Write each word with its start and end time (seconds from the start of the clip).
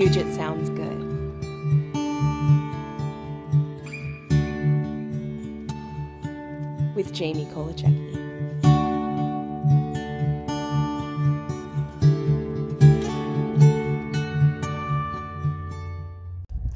Puget 0.00 0.34
sounds 0.34 0.70
good. 0.70 0.98
With 6.94 7.12
Jamie 7.12 7.44
Kolachecki. 7.52 8.14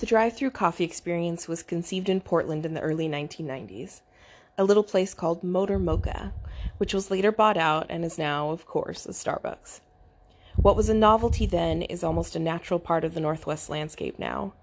The 0.00 0.04
drive 0.04 0.36
through 0.36 0.50
coffee 0.50 0.84
experience 0.84 1.48
was 1.48 1.62
conceived 1.62 2.11
in 2.11 2.20
Portland 2.20 2.66
in 2.66 2.75
the 2.75 2.82
early 2.82 3.09
1990s. 3.09 4.02
A 4.59 4.64
little 4.64 4.84
place 4.84 5.14
called 5.14 5.43
Motor 5.43 5.79
Mocha, 5.79 6.35
which 6.77 6.93
was 6.93 7.11
later 7.11 7.32
bought 7.32 7.57
out 7.57 7.86
and 7.88 8.04
is 8.04 8.18
now, 8.18 8.50
of 8.50 8.66
course, 8.66 9.07
a 9.07 9.13
Starbucks. 9.13 9.80
What 10.64 10.77
was 10.77 10.89
a 10.89 10.95
novelty 10.95 11.45
then 11.45 11.82
is 11.82 12.03
almost 12.03 12.35
a 12.35 12.39
natural 12.39 12.81
part 12.81 13.05
of 13.05 13.13
the 13.13 13.21
Northwest 13.21 13.68
landscape 13.68 14.18
now. 14.18 14.55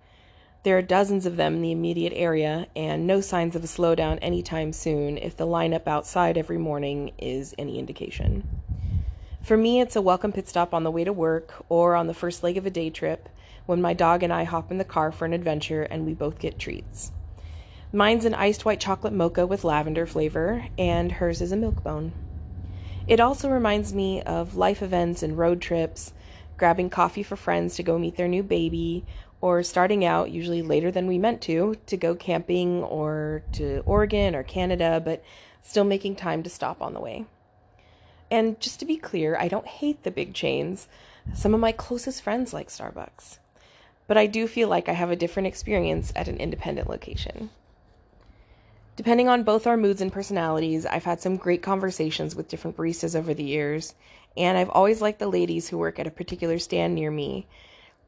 There 0.64 0.76
are 0.76 0.82
dozens 0.82 1.28
of 1.28 1.38
them 1.38 1.58
in 1.58 1.62
the 1.62 1.72
immediate 1.72 2.14
area, 2.16 2.66
and 2.76 3.06
no 3.06 3.22
signs 3.22 3.56
of 3.56 3.64
a 3.64 3.68
slowdown 3.68 4.18
anytime 4.20 4.74
soon 4.74 5.20
if 5.20 5.38
the 5.38 5.46
lineup 5.46 5.86
outside 5.86 6.40
every 6.40 6.58
morning 6.58 7.12
is 7.20 7.54
any 7.60 7.78
indication. 7.78 8.50
For 9.44 9.56
me, 9.56 9.80
it's 9.80 9.96
a 9.96 10.02
welcome 10.02 10.32
pit 10.32 10.50
stop 10.50 10.74
on 10.74 10.82
the 10.82 10.90
way 10.90 11.04
to 11.04 11.14
work 11.14 11.64
or 11.70 11.94
on 11.96 12.08
the 12.08 12.16
first 12.16 12.42
leg 12.42 12.58
of 12.58 12.66
a 12.66 12.72
day 12.72 12.90
trip 12.90 13.30
when 13.68 13.80
my 13.80 13.94
dog 13.94 14.24
and 14.24 14.34
I 14.34 14.46
hop 14.46 14.72
in 14.72 14.80
the 14.80 14.84
car 14.84 15.12
for 15.12 15.26
an 15.26 15.34
adventure 15.34 15.84
and 15.84 16.08
we 16.08 16.16
both 16.16 16.40
get 16.40 16.58
treats. 16.58 17.12
Mine's 17.94 18.26
an 18.26 18.34
iced 18.34 18.66
white 18.66 18.80
chocolate 18.80 19.14
mocha 19.14 19.46
with 19.46 19.64
lavender 19.64 20.08
flavor, 20.08 20.66
and 20.80 21.12
hers 21.12 21.42
is 21.42 21.52
a 21.52 21.58
milk 21.58 21.84
bone. 21.84 22.12
It 23.08 23.20
also 23.20 23.50
reminds 23.50 23.94
me 23.94 24.22
of 24.22 24.56
life 24.56 24.82
events 24.82 25.24
and 25.24 25.38
road 25.38 25.62
trips, 25.62 26.14
grabbing 26.58 26.90
coffee 26.90 27.24
for 27.24 27.36
friends 27.36 27.76
to 27.76 27.84
go 27.84 27.98
meet 27.98 28.16
their 28.16 28.28
new 28.28 28.44
baby, 28.44 29.06
or 29.42 29.64
starting 29.64 30.06
out, 30.06 30.30
usually 30.30 30.62
later 30.62 30.92
than 30.92 31.08
we 31.08 31.18
meant 31.18 31.42
to, 31.42 31.76
to 31.88 31.98
go 31.98 32.14
camping 32.14 32.84
or 32.84 33.44
to 33.54 33.82
Oregon 33.86 34.36
or 34.36 34.44
Canada, 34.44 35.02
but 35.04 35.24
still 35.62 35.84
making 35.84 36.16
time 36.16 36.44
to 36.44 36.50
stop 36.50 36.82
on 36.82 36.94
the 36.94 37.00
way. 37.00 37.26
And 38.30 38.60
just 38.62 38.80
to 38.80 38.86
be 38.86 38.98
clear, 38.98 39.36
I 39.38 39.48
don't 39.48 39.68
hate 39.68 40.04
the 40.04 40.12
big 40.12 40.34
chains. 40.34 40.88
Some 41.34 41.54
of 41.54 41.60
my 41.60 41.72
closest 41.72 42.22
friends 42.22 42.54
like 42.54 42.70
Starbucks. 42.70 43.40
But 44.08 44.18
I 44.18 44.28
do 44.28 44.48
feel 44.48 44.70
like 44.70 44.88
I 44.88 44.94
have 44.94 45.12
a 45.12 45.16
different 45.16 45.48
experience 45.48 46.14
at 46.16 46.28
an 46.28 46.38
independent 46.38 46.90
location. 46.90 47.50
Depending 48.98 49.30
on 49.30 49.44
both 49.44 49.66
our 49.66 49.78
moods 49.78 50.02
and 50.02 50.12
personalities, 50.12 50.86
I've 50.86 51.06
had 51.06 51.22
some 51.22 51.38
great 51.38 51.62
conversations 51.62 52.36
with 52.36 52.50
different 52.50 52.76
baristas 52.76 53.16
over 53.16 53.34
the 53.34 53.44
years, 53.44 53.96
and 54.36 54.58
I've 54.58 54.70
always 54.70 55.02
liked 55.02 55.20
the 55.20 55.28
ladies 55.28 55.70
who 55.70 55.78
work 55.78 55.98
at 55.98 56.08
a 56.08 56.12
particular 56.12 56.60
stand 56.60 56.94
near 56.94 57.10
me. 57.10 57.48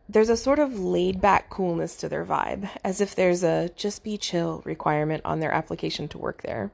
There's 0.09 0.30
a 0.30 0.36
sort 0.36 0.59
of 0.59 0.78
laid 0.78 1.22
back 1.22 1.50
coolness 1.50 1.95
to 1.98 2.09
their 2.09 2.26
vibe, 2.26 2.70
as 2.84 3.00
if 3.00 3.16
there's 3.16 3.44
a 3.44 3.70
just 3.78 4.04
be 4.04 4.17
chill 4.17 4.61
requirement 4.66 5.22
on 5.23 5.39
their 5.39 5.54
application 5.54 6.09
to 6.09 6.17
work 6.17 6.42
there. 6.42 6.72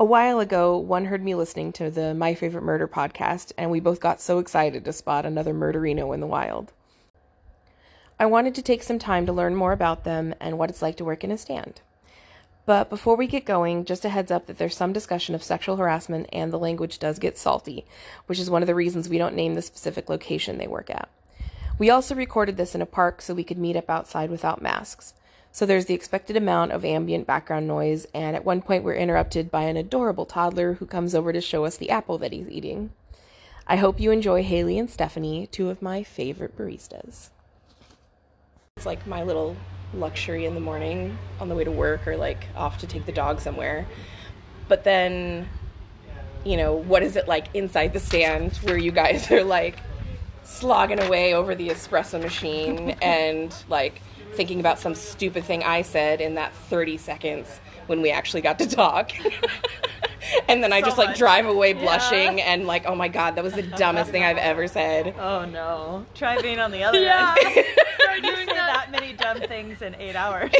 A 0.00 0.04
while 0.04 0.40
ago, 0.40 0.76
one 0.76 1.04
heard 1.04 1.22
me 1.22 1.34
listening 1.34 1.72
to 1.74 1.90
the 1.90 2.14
My 2.14 2.34
Favorite 2.34 2.64
Murder 2.64 2.88
podcast, 2.88 3.52
and 3.58 3.70
we 3.70 3.80
both 3.80 4.00
got 4.00 4.20
so 4.20 4.38
excited 4.38 4.84
to 4.84 4.92
spot 4.94 5.26
another 5.26 5.52
murderino 5.52 6.14
in 6.14 6.20
the 6.20 6.26
wild. 6.26 6.72
I 8.18 8.26
wanted 8.26 8.54
to 8.54 8.62
take 8.62 8.82
some 8.82 8.98
time 8.98 9.26
to 9.26 9.32
learn 9.32 9.54
more 9.54 9.72
about 9.72 10.04
them 10.04 10.34
and 10.40 10.58
what 10.58 10.70
it's 10.70 10.82
like 10.82 10.96
to 10.96 11.04
work 11.04 11.22
in 11.22 11.30
a 11.30 11.38
stand. 11.38 11.82
But 12.66 12.88
before 12.88 13.16
we 13.16 13.26
get 13.26 13.44
going, 13.44 13.84
just 13.84 14.04
a 14.04 14.08
heads 14.08 14.30
up 14.30 14.46
that 14.46 14.56
there's 14.56 14.76
some 14.76 14.92
discussion 14.92 15.34
of 15.34 15.42
sexual 15.42 15.76
harassment 15.76 16.28
and 16.32 16.52
the 16.52 16.58
language 16.58 16.98
does 16.98 17.18
get 17.18 17.36
salty, 17.36 17.84
which 18.26 18.38
is 18.38 18.48
one 18.48 18.62
of 18.62 18.66
the 18.66 18.74
reasons 18.74 19.08
we 19.08 19.18
don't 19.18 19.34
name 19.34 19.54
the 19.54 19.62
specific 19.62 20.08
location 20.08 20.56
they 20.56 20.66
work 20.66 20.88
at. 20.88 21.08
We 21.78 21.90
also 21.90 22.14
recorded 22.14 22.56
this 22.56 22.74
in 22.74 22.80
a 22.80 22.86
park 22.86 23.20
so 23.20 23.34
we 23.34 23.44
could 23.44 23.58
meet 23.58 23.76
up 23.76 23.90
outside 23.90 24.30
without 24.30 24.62
masks. 24.62 25.12
So 25.52 25.66
there's 25.66 25.86
the 25.86 25.94
expected 25.94 26.36
amount 26.36 26.72
of 26.72 26.84
ambient 26.84 27.26
background 27.26 27.68
noise, 27.68 28.06
and 28.14 28.34
at 28.34 28.44
one 28.44 28.62
point 28.62 28.82
we're 28.82 28.94
interrupted 28.94 29.50
by 29.50 29.64
an 29.64 29.76
adorable 29.76 30.24
toddler 30.24 30.74
who 30.74 30.86
comes 30.86 31.14
over 31.14 31.32
to 31.32 31.40
show 31.40 31.64
us 31.64 31.76
the 31.76 31.90
apple 31.90 32.18
that 32.18 32.32
he's 32.32 32.48
eating. 32.48 32.90
I 33.66 33.76
hope 33.76 34.00
you 34.00 34.10
enjoy 34.10 34.42
Haley 34.42 34.78
and 34.78 34.90
Stephanie, 34.90 35.46
two 35.46 35.70
of 35.70 35.82
my 35.82 36.02
favorite 36.02 36.56
baristas. 36.56 37.30
It's 38.76 38.86
like 38.86 39.06
my 39.06 39.22
little 39.22 39.56
luxury 39.94 40.46
in 40.46 40.54
the 40.54 40.60
morning 40.60 41.16
on 41.38 41.48
the 41.48 41.54
way 41.54 41.62
to 41.62 41.70
work 41.70 42.08
or 42.08 42.16
like 42.16 42.48
off 42.56 42.78
to 42.78 42.88
take 42.88 43.06
the 43.06 43.12
dog 43.12 43.38
somewhere. 43.38 43.86
But 44.66 44.82
then, 44.82 45.48
you 46.44 46.56
know, 46.56 46.74
what 46.74 47.04
is 47.04 47.14
it 47.14 47.28
like 47.28 47.46
inside 47.54 47.92
the 47.92 48.00
stand 48.00 48.56
where 48.64 48.76
you 48.76 48.90
guys 48.90 49.30
are 49.30 49.44
like 49.44 49.78
slogging 50.42 51.00
away 51.00 51.34
over 51.34 51.54
the 51.54 51.68
espresso 51.68 52.20
machine 52.20 52.90
and 53.00 53.54
like 53.68 54.02
thinking 54.32 54.58
about 54.58 54.80
some 54.80 54.96
stupid 54.96 55.44
thing 55.44 55.62
I 55.62 55.82
said 55.82 56.20
in 56.20 56.34
that 56.34 56.52
30 56.52 56.96
seconds 56.96 57.60
when 57.86 58.02
we 58.02 58.10
actually 58.10 58.40
got 58.40 58.58
to 58.58 58.66
talk. 58.68 59.12
and 60.48 60.62
then 60.62 60.72
I 60.72 60.80
So 60.80 60.86
just 60.86 60.98
like 60.98 61.08
much. 61.10 61.18
drive 61.18 61.46
away 61.46 61.74
Yeah. 61.74 61.80
blushing 61.82 62.40
and 62.40 62.66
like, 62.66 62.86
oh 62.86 62.94
my 62.94 63.08
god, 63.08 63.34
that 63.36 63.44
was 63.44 63.52
the 63.54 63.62
dumbest 63.76 64.10
thing 64.10 64.22
I've 64.24 64.38
ever 64.38 64.66
said. 64.68 65.14
Oh 65.18 65.44
no. 65.44 66.06
Try 66.14 66.40
being 66.40 66.58
on 66.58 66.70
the 66.70 66.82
other 66.84 67.00
Yeah. 67.00 67.34
end. 67.38 67.54
you 68.24 68.34
say 68.36 68.44
that 68.46 68.88
many 68.90 69.12
dumb 69.12 69.40
things 69.40 69.82
in 69.82 69.94
eight 69.96 70.16
hours. 70.16 70.52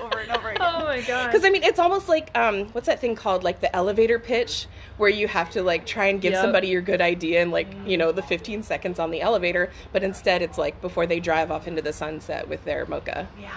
over 0.00 0.18
and 0.18 0.30
over 0.32 0.48
again. 0.50 0.58
Oh 0.74 0.84
my 0.84 1.00
god. 1.02 1.26
Because 1.30 1.44
I 1.44 1.50
mean, 1.50 1.62
it's 1.62 1.78
almost 1.78 2.08
like 2.08 2.36
um, 2.36 2.66
what's 2.68 2.86
that 2.86 3.00
thing 3.00 3.14
called? 3.14 3.44
Like 3.44 3.60
the 3.60 3.74
elevator 3.74 4.18
pitch, 4.18 4.66
where 4.96 5.10
you 5.10 5.28
have 5.28 5.50
to 5.50 5.62
like 5.62 5.86
try 5.86 6.06
and 6.06 6.20
give 6.20 6.32
Yep. 6.32 6.42
somebody 6.42 6.68
your 6.68 6.82
good 6.82 7.00
idea 7.00 7.42
in 7.42 7.50
like 7.50 7.68
you 7.86 7.96
know 7.96 8.10
the 8.12 8.22
15 8.22 8.62
seconds 8.62 8.98
on 8.98 9.10
the 9.10 9.20
elevator, 9.20 9.70
but 9.92 10.02
instead 10.02 10.42
it's 10.42 10.58
like 10.58 10.80
before 10.80 11.06
they 11.06 11.20
drive 11.20 11.50
off 11.50 11.68
into 11.68 11.82
the 11.82 11.92
sunset 11.92 12.48
with 12.48 12.64
their 12.64 12.84
mocha. 12.86 13.28
Yeah. 13.40 13.50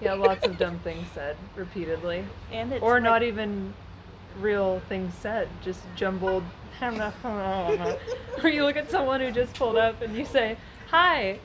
Yeah, 0.00 0.14
lots 0.14 0.46
of 0.46 0.58
dumb 0.58 0.78
things 0.80 1.06
said 1.14 1.36
repeatedly. 1.56 2.24
And 2.50 2.72
it's 2.72 2.82
or 2.82 2.94
like, 2.94 3.02
not 3.02 3.22
even 3.22 3.74
real 4.38 4.80
things 4.88 5.14
said, 5.14 5.48
just 5.62 5.80
jumbled. 5.96 6.44
or 6.82 8.48
you 8.48 8.64
look 8.64 8.76
at 8.76 8.90
someone 8.90 9.20
who 9.20 9.30
just 9.30 9.54
pulled 9.54 9.76
up 9.76 10.02
and 10.02 10.16
you 10.16 10.24
say, 10.24 10.56
Hi. 10.90 11.38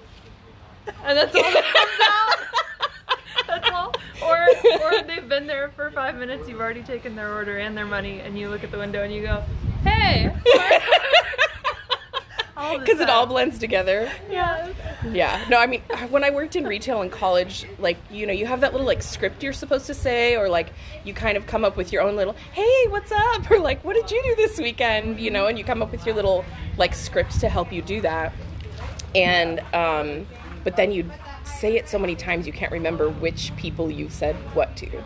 And 1.03 1.17
that's 1.17 1.35
all 1.35 1.43
that 1.43 1.63
comes 1.73 1.99
out. 2.09 3.47
That's 3.47 3.69
all. 3.69 3.93
Or, 4.23 4.47
or 4.83 5.03
they've 5.03 5.27
been 5.29 5.47
there 5.47 5.69
for 5.75 5.91
five 5.91 6.15
minutes, 6.15 6.49
you've 6.49 6.59
already 6.59 6.81
taken 6.81 7.15
their 7.15 7.33
order 7.33 7.57
and 7.57 7.77
their 7.77 7.85
money, 7.85 8.19
and 8.21 8.37
you 8.37 8.49
look 8.49 8.63
at 8.63 8.71
the 8.71 8.77
window 8.77 9.03
and 9.03 9.13
you 9.13 9.21
go, 9.21 9.43
Hey. 9.83 10.33
Because 12.79 12.99
it 12.99 13.09
all 13.09 13.25
blends 13.25 13.59
together. 13.59 14.11
Yes. 14.29 14.75
Yeah. 15.11 15.45
No, 15.49 15.57
I 15.57 15.67
mean, 15.67 15.81
when 16.09 16.23
I 16.23 16.31
worked 16.31 16.55
in 16.55 16.65
retail 16.65 17.01
in 17.01 17.09
college, 17.09 17.65
like, 17.77 17.97
you 18.09 18.25
know, 18.25 18.33
you 18.33 18.45
have 18.45 18.61
that 18.61 18.71
little, 18.71 18.87
like, 18.87 19.03
script 19.03 19.43
you're 19.43 19.53
supposed 19.53 19.85
to 19.87 19.93
say, 19.93 20.35
or, 20.35 20.49
like, 20.49 20.73
you 21.03 21.13
kind 21.13 21.37
of 21.37 21.45
come 21.45 21.63
up 21.63 21.77
with 21.77 21.91
your 21.91 22.01
own 22.01 22.15
little, 22.15 22.35
hey, 22.53 22.87
what's 22.89 23.11
up? 23.11 23.49
Or, 23.51 23.59
like, 23.59 23.83
what 23.85 23.93
did 23.95 24.09
you 24.11 24.21
do 24.23 24.35
this 24.35 24.57
weekend? 24.57 25.19
You 25.19 25.31
know, 25.31 25.47
and 25.47 25.57
you 25.57 25.63
come 25.63 25.81
up 25.81 25.91
with 25.91 26.05
your 26.05 26.15
little, 26.15 26.43
like, 26.77 26.93
script 26.93 27.39
to 27.39 27.49
help 27.49 27.71
you 27.71 27.81
do 27.81 28.01
that. 28.01 28.33
And, 29.15 29.59
um, 29.73 30.27
but 30.63 30.75
then 30.75 30.91
you 30.91 31.09
say 31.45 31.77
it 31.77 31.87
so 31.87 31.97
many 31.97 32.15
times 32.15 32.45
you 32.45 32.53
can't 32.53 32.71
remember 32.71 33.09
which 33.09 33.55
people 33.55 33.89
you 33.89 34.09
said 34.09 34.35
what 34.53 34.75
to. 34.77 35.03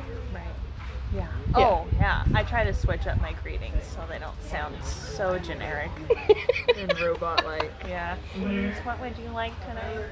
Right. 1.54 1.60
Yeah. 1.62 1.68
Oh, 1.68 1.88
yeah. 2.00 2.26
I 2.34 2.44
try 2.44 2.64
to 2.64 2.74
switch 2.74 3.08
up 3.08 3.20
my 3.22 3.34
greetings 3.44 3.84
so 3.84 4.04
they 4.10 4.20
don't 4.20 4.42
sound 4.44 4.76
so 4.84 5.38
generic. 5.40 5.92
And 6.78 7.00
robot 7.00 7.46
like. 7.46 7.72
Yeah. 7.88 8.16
What 8.84 9.00
would 9.02 9.18
you 9.18 9.30
like 9.30 9.54
tonight? 9.68 10.06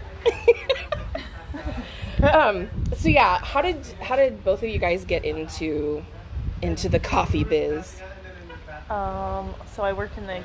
um, 2.33 2.69
so 2.95 3.07
yeah, 3.09 3.39
how 3.39 3.61
did 3.61 3.85
how 4.01 4.16
did 4.16 4.44
both 4.44 4.61
of 4.61 4.69
you 4.69 4.77
guys 4.77 5.05
get 5.05 5.23
into 5.25 6.03
into 6.62 6.89
the 6.89 7.00
coffee 7.00 7.44
biz? 7.44 8.01
Um, 8.89 9.53
so 9.74 9.83
I 9.83 9.94
worked 9.94 10.18
in 10.18 10.27
the 10.27 10.44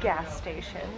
gas 0.00 0.36
station 0.36 0.88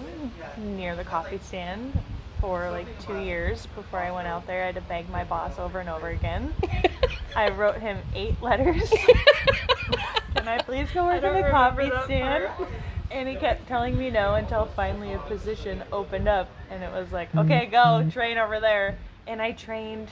near 0.56 0.96
the 0.96 1.04
coffee 1.04 1.38
stand 1.38 1.92
for 2.40 2.70
like 2.70 2.86
two 3.04 3.18
years 3.18 3.66
before 3.74 3.98
I 3.98 4.10
went 4.12 4.26
out 4.26 4.46
there. 4.46 4.62
I 4.62 4.66
had 4.66 4.74
to 4.76 4.80
beg 4.82 5.08
my 5.10 5.24
boss 5.24 5.58
over 5.58 5.80
and 5.80 5.88
over 5.88 6.08
again. 6.08 6.54
I 7.36 7.50
wrote 7.50 7.78
him 7.78 7.98
eight 8.14 8.40
letters. 8.42 8.92
Can 10.34 10.48
I 10.48 10.58
please 10.58 10.90
go 10.92 11.04
work 11.04 11.22
in 11.22 11.34
the 11.34 11.50
coffee 11.50 11.90
stand? 12.04 12.46
part. 12.46 12.68
And 13.10 13.28
he 13.28 13.36
kept 13.36 13.68
telling 13.68 13.96
me 13.96 14.10
no 14.10 14.34
until 14.34 14.66
finally 14.66 15.12
a 15.12 15.18
position 15.20 15.82
opened 15.92 16.26
up, 16.26 16.48
and 16.70 16.82
it 16.82 16.92
was 16.92 17.12
like, 17.12 17.34
okay, 17.34 17.66
mm. 17.66 17.70
go 17.70 18.10
train 18.10 18.38
over 18.38 18.58
there. 18.58 18.98
And 19.26 19.40
I 19.40 19.52
trained 19.52 20.08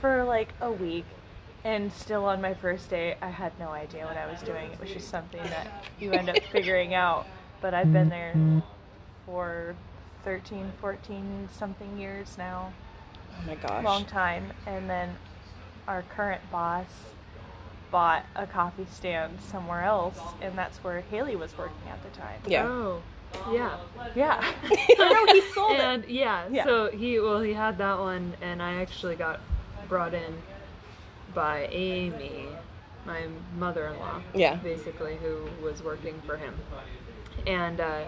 for 0.00 0.22
like 0.24 0.52
a 0.60 0.70
week, 0.70 1.06
and 1.64 1.92
still 1.92 2.26
on 2.26 2.42
my 2.42 2.52
first 2.52 2.90
day, 2.90 3.16
I 3.22 3.30
had 3.30 3.58
no 3.58 3.70
idea 3.70 4.04
what 4.04 4.16
I 4.16 4.30
was 4.30 4.40
doing. 4.42 4.70
It 4.70 4.80
was 4.80 4.90
just 4.90 5.08
something 5.08 5.42
that 5.44 5.84
you 5.98 6.12
end 6.12 6.28
up 6.28 6.38
figuring 6.52 6.94
out. 6.94 7.26
But 7.62 7.72
I've 7.72 7.92
been 7.92 8.10
there 8.10 8.34
for 9.24 9.74
13, 10.24 10.72
14 10.80 11.48
something 11.52 11.98
years 11.98 12.36
now 12.36 12.72
Oh 13.38 13.46
my 13.46 13.54
gosh. 13.54 13.84
long 13.84 14.04
time 14.06 14.52
and 14.66 14.88
then 14.90 15.16
our 15.88 16.02
current 16.02 16.40
boss 16.50 16.86
bought 17.90 18.24
a 18.34 18.46
coffee 18.46 18.86
stand 18.90 19.38
somewhere 19.40 19.82
else 19.82 20.18
and 20.40 20.56
that's 20.58 20.78
where 20.78 21.00
Haley 21.02 21.36
was 21.36 21.56
working 21.56 21.88
at 21.88 22.02
the 22.02 22.18
time. 22.18 22.40
Yeah. 22.46 22.66
Oh. 22.66 23.02
Yeah. 23.52 23.76
Yeah. 24.14 24.52
no, 24.98 25.26
he 25.26 25.40
sold 25.52 25.78
it. 25.78 26.08
yeah, 26.08 26.46
Yeah. 26.50 26.64
so 26.64 26.90
he 26.90 27.18
well 27.20 27.40
he 27.40 27.52
had 27.52 27.76
that 27.78 27.98
one, 27.98 28.34
and 28.40 28.62
I 28.62 28.74
actually 28.76 29.16
got 29.16 29.40
brought 29.88 30.14
in 30.14 30.42
by 31.34 31.66
Amy, 31.70 32.46
my 33.04 33.26
mother-in-law. 33.58 34.22
Yeah. 34.34 34.54
Basically, 34.56 35.16
who 35.16 35.48
was 35.62 35.82
working 35.82 36.20
for 36.24 36.36
him, 36.36 36.54
and 37.46 37.80
uh, 37.80 38.02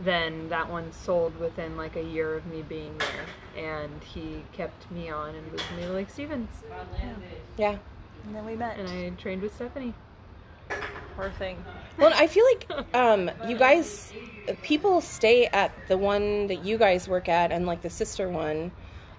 then 0.00 0.48
that 0.48 0.70
one 0.70 0.92
sold 0.92 1.38
within 1.38 1.76
like 1.76 1.96
a 1.96 2.02
year 2.02 2.34
of 2.34 2.46
me 2.46 2.62
being 2.62 2.96
there, 2.98 3.62
and 3.64 4.02
he 4.02 4.42
kept 4.52 4.90
me 4.90 5.10
on 5.10 5.34
and 5.34 5.52
was 5.52 5.62
me 5.76 5.86
like 5.86 6.10
Stevens, 6.10 6.50
Yeah. 6.98 7.14
yeah 7.58 7.78
And 8.24 8.34
then 8.34 8.44
we 8.46 8.56
met. 8.56 8.78
and 8.78 8.88
I 8.88 9.10
trained 9.20 9.42
with 9.42 9.54
Stephanie. 9.54 9.94
Poor 11.16 11.30
thing. 11.30 11.62
Well, 11.98 12.12
I 12.14 12.26
feel 12.28 12.44
like 12.44 12.94
um, 12.94 13.30
you 13.46 13.56
guys, 13.58 14.12
people 14.62 15.00
stay 15.00 15.46
at 15.46 15.72
the 15.88 15.98
one 15.98 16.46
that 16.46 16.64
you 16.64 16.78
guys 16.78 17.08
work 17.08 17.28
at 17.28 17.50
and 17.52 17.66
like 17.66 17.82
the 17.82 17.90
sister 17.90 18.28
one 18.28 18.70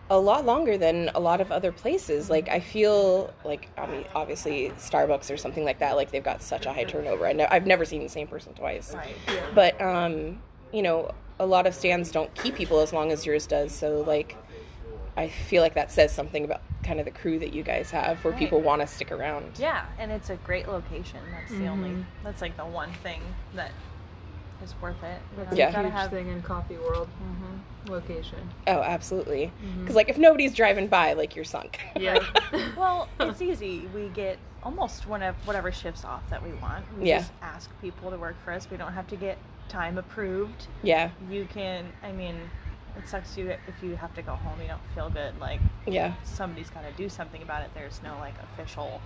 a 0.09 0.17
lot 0.17 0.45
longer 0.45 0.77
than 0.77 1.09
a 1.13 1.19
lot 1.19 1.39
of 1.41 1.51
other 1.51 1.71
places. 1.71 2.29
Like, 2.29 2.49
I 2.49 2.59
feel 2.59 3.33
like, 3.45 3.69
I 3.77 3.85
mean, 3.85 4.05
obviously 4.15 4.69
Starbucks 4.77 5.31
or 5.33 5.37
something 5.37 5.63
like 5.63 5.79
that, 5.79 5.95
like 5.95 6.11
they've 6.11 6.23
got 6.23 6.41
such 6.41 6.65
a 6.65 6.73
high 6.73 6.83
turnover. 6.85 7.25
I 7.27 7.33
know, 7.33 7.47
I've 7.49 7.67
never 7.67 7.85
seen 7.85 8.01
the 8.03 8.09
same 8.09 8.27
person 8.27 8.53
twice. 8.53 8.93
Right. 8.93 9.15
But, 9.53 9.79
um, 9.81 10.39
you 10.73 10.81
know, 10.81 11.11
a 11.39 11.45
lot 11.45 11.65
of 11.67 11.73
stands 11.75 12.11
don't 12.11 12.33
keep 12.35 12.55
people 12.55 12.79
as 12.79 12.93
long 12.93 13.11
as 13.11 13.25
yours 13.25 13.47
does. 13.47 13.71
So, 13.73 14.01
like, 14.01 14.35
I 15.17 15.27
feel 15.27 15.61
like 15.61 15.73
that 15.73 15.91
says 15.91 16.13
something 16.13 16.45
about 16.45 16.61
kind 16.83 16.99
of 16.99 17.05
the 17.05 17.11
crew 17.11 17.37
that 17.39 17.53
you 17.53 17.63
guys 17.63 17.91
have 17.91 18.23
where 18.23 18.31
Right. 18.31 18.39
people 18.39 18.61
want 18.61 18.81
to 18.81 18.87
stick 18.87 19.11
around. 19.11 19.57
Yeah, 19.59 19.85
and 19.99 20.11
it's 20.11 20.29
a 20.29 20.35
great 20.37 20.67
location. 20.67 21.19
That's 21.31 21.51
the 21.51 21.67
only. 21.67 21.89
Mhm. 21.89 22.05
That's 22.23 22.41
like 22.41 22.55
the 22.57 22.65
one 22.65 22.91
thing 23.03 23.21
that 23.55 23.71
is 24.63 24.73
worth 24.81 25.03
it. 25.03 25.19
That's 25.37 25.55
Yeah. 25.57 25.69
a 25.77 25.81
huge 25.83 25.91
have- 25.93 26.11
thing 26.11 26.27
in 26.29 26.41
coffee 26.41 26.77
world. 26.77 27.09
Mhm. 27.21 27.89
Location. 27.89 28.49
Oh, 28.67 28.81
absolutely. 28.81 29.51
Because, 29.79 29.95
like, 29.95 30.07
if 30.07 30.17
nobody's 30.19 30.53
driving 30.53 30.87
by, 30.87 31.13
like, 31.13 31.35
you're 31.35 31.45
sunk. 31.45 31.79
Yeah. 31.99 32.19
Well, 32.77 33.09
it's 33.19 33.41
easy. 33.41 33.87
We 33.93 34.09
get 34.09 34.37
almost 34.63 35.07
whenever 35.07 35.35
whatever 35.45 35.71
shifts 35.71 36.05
off 36.05 36.27
that 36.29 36.41
we 36.43 36.53
want. 36.53 36.85
We 36.97 37.09
Yeah. 37.09 37.17
just 37.19 37.31
ask 37.41 37.69
people 37.81 38.11
to 38.11 38.17
work 38.17 38.35
for 38.45 38.51
us. 38.53 38.67
We 38.69 38.77
don't 38.77 38.93
have 38.93 39.07
to 39.07 39.15
get 39.15 39.37
time 39.71 39.97
approved. 39.97 40.67
yeah. 40.83 41.09
You 41.29 41.47
can. 41.53 41.85
I 42.03 42.11
mean, 42.11 42.35
it 42.97 43.07
sucks 43.07 43.37
you 43.37 43.49
if 43.49 43.81
you 43.81 43.95
have 43.95 44.13
to 44.15 44.21
go 44.21 44.35
home. 44.35 44.59
You 44.61 44.67
don't 44.67 44.81
feel 44.93 45.09
good. 45.09 45.39
Like 45.39 45.61
Yeah. 45.87 46.13
somebody's 46.23 46.69
got 46.69 46.83
to 46.83 46.91
do 46.97 47.07
something 47.09 47.41
about 47.41 47.61
it. 47.63 47.69
There's 47.73 48.01
no 48.03 48.17
like 48.19 48.33
official. 48.43 49.01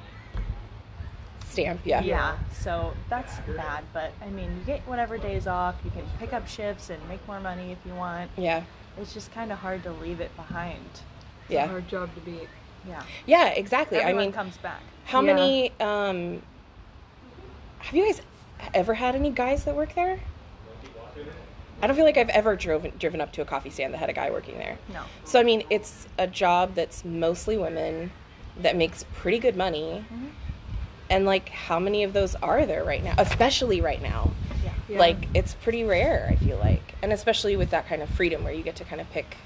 Stamp. 1.47 1.79
Yeah. 1.85 2.01
Yeah. 2.01 2.37
So 2.51 2.93
that's 3.09 3.39
bad. 3.55 3.83
But 3.93 4.11
I 4.21 4.29
mean, 4.29 4.49
you 4.59 4.65
get 4.65 4.81
whatever 4.87 5.17
days 5.17 5.47
off. 5.47 5.75
You 5.85 5.91
can 5.91 6.03
pick 6.19 6.33
up 6.33 6.47
shifts 6.47 6.89
and 6.89 7.07
make 7.07 7.25
more 7.27 7.39
money 7.39 7.71
if 7.71 7.77
you 7.85 7.93
want. 7.93 8.31
Yeah. 8.35 8.63
It's 8.99 9.13
just 9.13 9.31
kind 9.33 9.51
of 9.51 9.59
hard 9.59 9.83
to 9.83 9.91
leave 9.91 10.19
it 10.19 10.35
behind. 10.35 10.79
It's 11.43 11.49
a 11.51 11.53
Yeah. 11.53 11.67
hard 11.67 11.87
job 11.87 12.13
to 12.15 12.21
beat. 12.21 12.49
Yeah. 12.87 13.03
Yeah, 13.25 13.47
exactly. 13.49 13.99
Everyone 13.99 14.21
I 14.21 14.25
mean, 14.25 14.33
comes 14.33 14.57
back. 14.57 14.81
how 15.05 15.21
Yeah. 15.21 15.33
many 15.33 15.71
um 15.79 16.41
have 17.79 17.95
you 17.95 18.03
guys 18.05 18.21
ever 18.73 18.95
had 18.95 19.15
any 19.15 19.29
guys 19.29 19.63
that 19.65 19.75
work 19.75 19.93
there? 19.95 20.19
I 21.81 21.87
don't 21.87 21.95
feel 21.95 22.05
like 22.05 22.17
I've 22.17 22.29
ever 22.29 22.55
driven 22.55 22.93
driven 22.99 23.21
up 23.21 23.31
to 23.33 23.41
a 23.41 23.45
coffee 23.45 23.69
stand 23.69 23.93
that 23.93 23.97
had 23.97 24.09
a 24.09 24.13
guy 24.13 24.31
working 24.31 24.57
there. 24.57 24.77
No. 24.93 25.01
So 25.23 25.39
I 25.39 25.43
mean, 25.43 25.63
it's 25.69 26.07
a 26.17 26.27
job 26.27 26.73
that's 26.75 27.03
mostly 27.05 27.57
women 27.57 28.11
that 28.61 28.75
makes 28.75 29.05
pretty 29.15 29.39
good 29.39 29.55
money. 29.55 30.05
Mhm. 30.11 30.29
And 31.09 31.25
like 31.25 31.49
how 31.49 31.77
many 31.79 32.03
of 32.03 32.13
those 32.13 32.35
are 32.35 32.65
there 32.65 32.83
right 32.83 33.03
now? 33.03 33.13
Especially 33.17 33.81
right 33.81 34.01
now. 34.01 34.31
Yeah. 34.63 34.71
Yeah. 34.89 34.99
Like 34.99 35.27
it's 35.33 35.53
pretty 35.55 35.83
rare, 35.83 36.29
I 36.31 36.35
feel 36.37 36.57
like. 36.57 36.95
And 37.03 37.11
especially 37.13 37.55
with 37.57 37.69
that 37.71 37.87
kind 37.87 38.01
of 38.01 38.09
freedom 38.09 38.43
where 38.43 38.53
you 38.53 38.63
get 38.63 38.77
to 38.77 38.83
kind 38.85 39.01
of 39.01 39.09
pick 39.11 39.37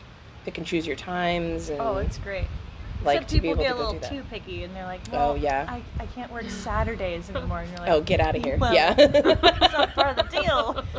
pick 0.45 0.57
and 0.57 0.65
choose 0.65 0.87
your 0.87 0.95
times 0.95 1.69
and 1.69 1.81
Oh, 1.81 1.97
it's 1.97 2.17
great. 2.19 2.45
like 3.03 3.23
Except 3.23 3.41
people 3.43 3.55
get 3.61 3.71
a 3.71 3.75
little 3.75 3.99
too 3.99 4.23
picky, 4.29 4.63
and 4.63 4.73
they're 4.75 4.85
like, 4.85 5.01
Oh, 5.11 5.35
yeah. 5.35 5.65
I, 5.67 5.81
I 6.01 6.05
can't 6.05 6.31
work 6.31 6.49
Saturdays 6.49 7.29
anymore." 7.29 7.59
And 7.59 7.69
you're 7.71 7.79
like, 7.85 7.89
Oh, 7.89 8.01
get 8.01 8.19
out 8.21 8.35
of 8.37 8.43
here. 8.43 8.57
Well, 8.57 8.73
yeah. 8.73 8.95
it's 8.97 9.73
not 9.73 9.93
part 9.95 10.17
of 10.17 10.29
the 10.29 10.41
deal. 10.41 10.83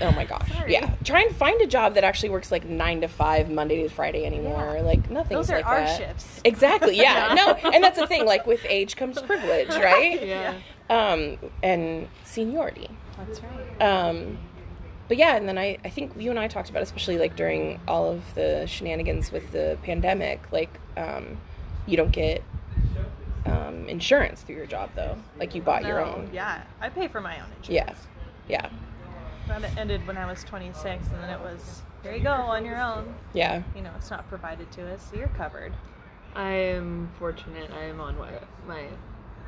Oh 0.00 0.10
my 0.12 0.24
gosh. 0.24 0.50
Sorry. 0.52 0.72
Yeah. 0.72 0.94
Try 1.04 1.22
and 1.22 1.36
find 1.36 1.60
a 1.60 1.66
job 1.66 1.94
that 1.94 2.04
actually 2.04 2.30
works 2.30 2.50
like 2.50 2.64
nine 2.64 3.00
to 3.02 3.08
five, 3.08 3.50
Monday 3.50 3.82
to 3.82 3.88
Friday 3.88 4.24
anymore. 4.24 4.74
Yeah. 4.76 4.82
Like 4.82 5.10
nothing. 5.10 5.36
Those 5.36 5.50
are 5.50 5.56
like 5.56 5.66
our 5.66 5.80
that. 5.80 5.98
shifts. 5.98 6.40
Exactly. 6.44 6.96
Yeah. 6.96 7.34
Yeah. 7.34 7.34
No. 7.34 7.70
And 7.70 7.84
that's 7.84 7.98
the 7.98 8.06
thing. 8.06 8.24
Like 8.24 8.46
with 8.46 8.64
age 8.64 8.96
comes 8.96 9.20
privilege, 9.20 9.68
right? 9.70 10.24
Yeah. 10.26 10.54
Um, 10.90 11.38
and 11.62 12.08
seniority. 12.24 12.88
That's 13.18 13.40
right. 13.40 13.82
Um, 13.82 14.38
but 15.08 15.16
yeah, 15.18 15.36
and 15.36 15.48
then 15.48 15.58
I, 15.58 15.78
I 15.84 15.90
think 15.90 16.12
you 16.16 16.30
and 16.30 16.38
I 16.38 16.48
talked 16.48 16.70
about, 16.70 16.82
especially 16.82 17.18
like 17.18 17.36
during 17.36 17.80
all 17.86 18.10
of 18.10 18.34
the 18.34 18.66
shenanigans 18.66 19.30
with 19.30 19.52
the 19.52 19.78
pandemic, 19.82 20.40
like 20.52 20.70
um, 20.96 21.38
you 21.86 21.96
don't 21.96 22.12
get 22.12 22.42
um, 23.46 23.88
insurance 23.88 24.42
through 24.42 24.56
your 24.56 24.66
job 24.66 24.90
though. 24.94 25.18
Like 25.38 25.54
you 25.54 25.62
bought 25.62 25.84
your 25.84 26.04
own. 26.04 26.30
Yeah, 26.32 26.62
I 26.80 26.88
pay 26.88 27.08
for 27.08 27.20
my 27.20 27.36
own 27.40 27.46
insurance. 27.58 27.68
Yeah. 28.48 28.62
Yeah. 28.62 28.70
That 29.60 29.76
ended 29.76 30.06
when 30.06 30.16
I 30.16 30.26
was 30.26 30.42
26, 30.44 31.06
and 31.08 31.22
then 31.22 31.30
it 31.30 31.40
was 31.40 31.82
here 32.02 32.14
you 32.14 32.20
go 32.20 32.30
on 32.32 32.64
your 32.64 32.80
own. 32.80 33.14
Yeah. 33.32 33.62
You 33.76 33.82
know, 33.82 33.90
it's 33.96 34.10
not 34.10 34.28
provided 34.28 34.70
to 34.72 34.92
us, 34.92 35.06
so 35.10 35.16
you're 35.18 35.28
covered. 35.28 35.72
I 36.34 36.50
am 36.50 37.10
fortunate. 37.18 37.70
I 37.70 37.84
am 37.84 38.00
on 38.00 38.16
my, 38.18 38.30
my 38.66 38.84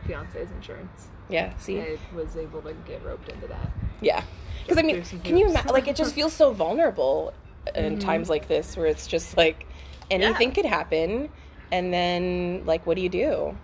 fiance's 0.06 0.50
insurance. 0.52 1.08
Yeah. 1.28 1.56
See. 1.56 1.80
I 1.80 1.98
was 2.14 2.36
able 2.36 2.60
to 2.62 2.74
get 2.86 3.02
roped 3.04 3.28
into 3.30 3.46
that. 3.48 3.70
Yeah. 4.00 4.22
Because 4.62 4.78
I 4.78 4.82
mean, 4.82 5.02
can 5.24 5.36
you 5.36 5.48
imagine? 5.48 5.72
Like, 5.72 5.88
it 5.88 5.96
just 5.96 6.14
feels 6.14 6.32
so 6.32 6.52
vulnerable 6.52 7.32
Mm-hmm. 7.68 7.78
in 7.94 7.98
times 7.98 8.28
like 8.28 8.46
this, 8.46 8.76
where 8.76 8.84
it's 8.86 9.06
just 9.06 9.38
like 9.38 9.66
anything 10.10 10.48
Yeah. 10.48 10.54
could 10.54 10.66
happen, 10.66 11.30
and 11.72 11.90
then 11.94 12.62
like, 12.66 12.86
what 12.86 12.94
do 12.96 13.00
you 13.00 13.08
do? 13.08 13.56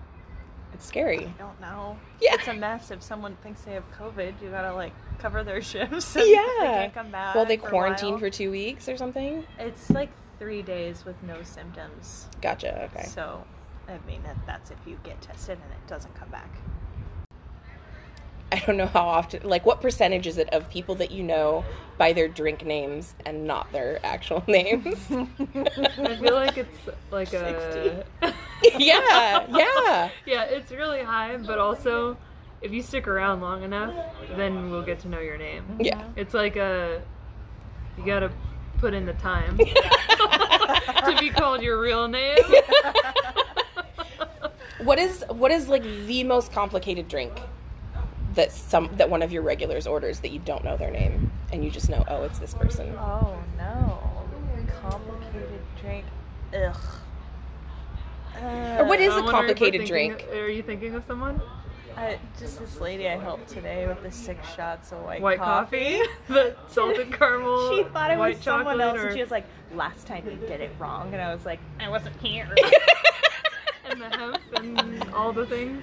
It's 0.80 0.88
scary. 0.88 1.26
I 1.26 1.38
don't 1.38 1.60
know. 1.60 1.98
Yeah. 2.22 2.36
It's 2.36 2.48
a 2.48 2.54
mess. 2.54 2.90
If 2.90 3.02
someone 3.02 3.36
thinks 3.42 3.60
they 3.60 3.72
have 3.72 3.84
COVID, 3.98 4.40
you 4.42 4.48
gotta 4.48 4.72
like 4.72 4.94
cover 5.18 5.44
their 5.44 5.60
shifts. 5.72 6.16
and 6.16 6.26
Yeah. 6.26 6.42
They 6.58 6.64
can't 6.64 6.94
come 6.94 7.10
back. 7.10 7.34
Well, 7.34 7.44
they 7.44 7.58
for 7.58 7.68
quarantine 7.68 8.18
for 8.18 8.30
two 8.30 8.50
weeks 8.50 8.88
or 8.88 8.96
something. 8.96 9.44
It's 9.58 9.90
like 9.90 10.08
three 10.38 10.62
days 10.62 11.04
with 11.04 11.22
no 11.22 11.42
symptoms. 11.42 12.28
Gotcha. 12.40 12.84
Okay. 12.94 13.04
So, 13.04 13.44
I 13.88 13.98
mean, 14.06 14.22
that's 14.46 14.70
if 14.70 14.78
you 14.86 14.98
get 15.04 15.20
tested 15.20 15.58
and 15.62 15.70
it 15.70 15.86
doesn't 15.86 16.14
come 16.14 16.30
back. 16.30 16.50
I 18.52 18.58
don't 18.66 18.76
know 18.76 18.86
how 18.86 19.06
often. 19.06 19.48
Like, 19.48 19.64
what 19.64 19.80
percentage 19.80 20.26
is 20.26 20.38
it 20.38 20.48
of 20.52 20.68
people 20.70 20.96
that 20.96 21.10
you 21.10 21.22
know 21.22 21.64
by 21.98 22.12
their 22.12 22.28
drink 22.28 22.64
names 22.64 23.14
and 23.24 23.46
not 23.46 23.70
their 23.72 24.04
actual 24.04 24.42
names? 24.48 24.96
I 25.10 26.16
feel 26.16 26.34
like 26.34 26.58
it's 26.58 26.78
like 27.10 27.32
a. 27.32 28.04
yeah. 28.78 29.46
Yeah. 29.48 30.10
yeah, 30.26 30.44
it's 30.44 30.70
really 30.70 31.02
high, 31.02 31.36
but 31.36 31.58
also 31.58 32.16
if 32.60 32.72
you 32.72 32.82
stick 32.82 33.08
around 33.08 33.40
long 33.40 33.62
enough, 33.62 33.94
then 34.36 34.70
we'll 34.70 34.82
get 34.82 35.00
to 35.00 35.08
know 35.08 35.20
your 35.20 35.38
name. 35.38 35.64
Yeah. 35.78 36.02
It's 36.16 36.34
like 36.34 36.56
a. 36.56 37.02
You 37.96 38.04
gotta 38.06 38.30
put 38.78 38.94
in 38.94 39.06
the 39.06 39.12
time 39.14 39.58
to 39.58 41.16
be 41.18 41.28
called 41.30 41.62
your 41.62 41.80
real 41.80 42.08
name. 42.08 42.38
What 44.82 44.98
is 44.98 45.24
what 45.28 45.50
is 45.50 45.68
like 45.68 45.82
the 46.06 46.24
most 46.24 46.52
complicated 46.52 47.06
drink 47.08 47.32
that 48.40 48.52
some 48.52 48.88
that 48.96 49.10
one 49.10 49.22
of 49.22 49.30
your 49.32 49.42
regulars 49.42 49.86
orders 49.86 50.20
that 50.20 50.30
you 50.30 50.38
don't 50.38 50.64
know 50.64 50.74
their 50.74 50.90
name 50.90 51.30
and 51.52 51.62
you 51.62 51.70
just 51.70 51.90
know 51.90 52.02
oh 52.08 52.22
it's 52.24 52.38
this 52.38 52.54
person. 52.54 52.94
Oh, 52.98 53.36
no. 53.58 53.98
Complicated 54.80 55.60
drink. 55.80 56.06
Ugh. 56.54 56.76
Or 58.42 58.84
what 58.86 58.98
is 58.98 59.12
uh, 59.12 59.16
a 59.16 59.16
wondering 59.16 59.18
if 59.18 59.24
we're 59.24 59.30
complicated 59.30 59.80
thinking- 59.82 60.16
drink? 60.16 60.26
Are 60.32 60.48
you 60.48 60.62
thinking 60.62 60.94
of 60.94 61.04
someone? 61.06 61.40
I, 61.96 62.18
just 62.38 62.58
this 62.60 62.80
lady 62.80 63.08
I 63.08 63.18
helped 63.18 63.48
today 63.48 63.86
with 63.86 64.02
the 64.02 64.10
six 64.10 64.48
shots 64.54 64.92
of 64.92 65.02
white, 65.02 65.20
White 65.20 65.38
coffee? 65.38 66.00
the 66.28 66.56
salted 66.68 67.12
caramel. 67.18 67.76
She 67.76 67.82
thought 67.82 68.10
it 68.10 68.18
white 68.18 68.36
was 68.36 68.44
someone 68.44 68.80
else, 68.80 68.98
or- 68.98 69.08
and 69.08 69.14
she 69.14 69.20
was 69.20 69.30
like, 69.30 69.44
"Last 69.74 70.06
time 70.06 70.24
you 70.24 70.36
did 70.46 70.62
it 70.62 70.70
wrong," 70.78 71.12
and 71.12 71.20
I 71.20 71.34
was 71.34 71.44
like, 71.44 71.58
"I 71.78 71.90
wasn't 71.90 72.16
here." 72.22 72.48
and 73.84 74.00
the 74.00 74.08
hemp 74.08 74.38
and 74.54 75.04
all 75.12 75.32
the 75.32 75.44
things. 75.44 75.82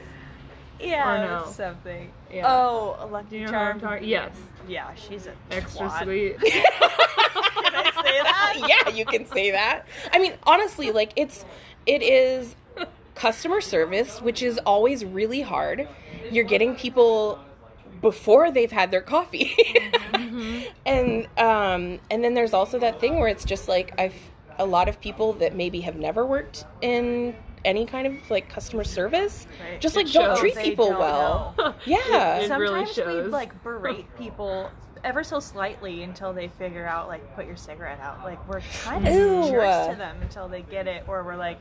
Yeah, 0.80 1.10
Or 1.14 1.40
no. 1.46 1.52
something. 1.52 2.12
Yeah. 2.32 2.44
Oh, 2.48 2.98
a 3.00 3.06
Lucky 3.08 3.38
you 3.38 3.46
know 3.46 3.52
Charm. 3.52 3.80
what 3.82 4.04
Yes. 4.06 4.32
Yeah, 4.68 4.94
she's 4.96 5.28
a 5.28 5.34
Extra 5.52 5.88
twat. 5.88 6.04
sweet. 6.04 6.40
Can 6.42 7.76
I 7.76 7.92
say 8.04 8.22
that? 8.24 8.84
yeah, 8.88 8.94
you 8.94 9.06
can 9.06 9.26
say 9.26 9.52
that. 9.52 9.86
I 10.12 10.20
mean, 10.20 10.34
honestly, 10.44 10.92
like 10.92 11.14
it's 11.16 11.46
it 11.86 12.02
is 12.02 12.56
customer 13.16 13.62
service, 13.62 14.22
which 14.22 14.42
is 14.44 14.58
always 14.60 15.04
really 15.06 15.42
hard. 15.42 15.88
You're 16.32 16.44
getting 16.46 16.76
people 16.76 17.40
before 18.02 18.52
they've 18.52 18.72
had 18.72 18.92
their 18.92 19.02
coffee. 19.02 19.56
And 20.86 21.28
um 21.38 22.00
and 22.10 22.24
then 22.24 22.34
there's 22.34 22.54
also 22.54 22.80
that 22.80 23.00
thing 23.02 23.20
where 23.20 23.28
it's 23.28 23.44
just 23.46 23.68
like 23.68 23.94
I've 24.00 24.16
a 24.58 24.66
lot 24.66 24.88
of 24.90 25.00
people 25.02 25.34
that 25.34 25.54
maybe 25.56 25.82
have 25.82 25.96
never 25.98 26.26
worked 26.26 26.66
in 26.82 27.36
any 27.68 27.86
kind 27.86 28.08
of 28.08 28.32
like 28.32 28.50
customer 28.50 28.84
service 28.84 29.46
Right. 29.62 29.80
just 29.80 29.96
It 29.96 30.06
like 30.06 30.12
don't 30.14 30.38
treat 30.40 30.56
people 30.58 30.90
don't 30.90 31.00
well. 31.00 31.54
know. 31.58 31.74
Yeah. 31.86 32.38
It 32.38 32.48
Sometimes 32.48 32.98
really 32.98 33.24
we 33.24 33.28
like 33.28 33.64
berate 33.64 34.08
people 34.18 34.72
ever 35.04 35.24
so 35.24 35.40
slightly 35.40 36.02
until 36.04 36.34
they 36.34 36.48
figure 36.48 36.86
out 36.88 37.08
like 37.08 37.36
put 37.36 37.46
your 37.46 37.56
cigarette 37.58 38.00
out. 38.00 38.24
Like 38.24 38.40
we're 38.48 38.62
kind 38.84 39.08
of 39.08 39.14
Ew. 39.14 39.52
jerks 39.52 39.88
to 39.90 39.96
them 39.96 40.18
until 40.22 40.48
they 40.48 40.62
get 40.64 40.88
it, 40.88 41.04
or 41.08 41.24
we're 41.24 41.36
like, 41.36 41.60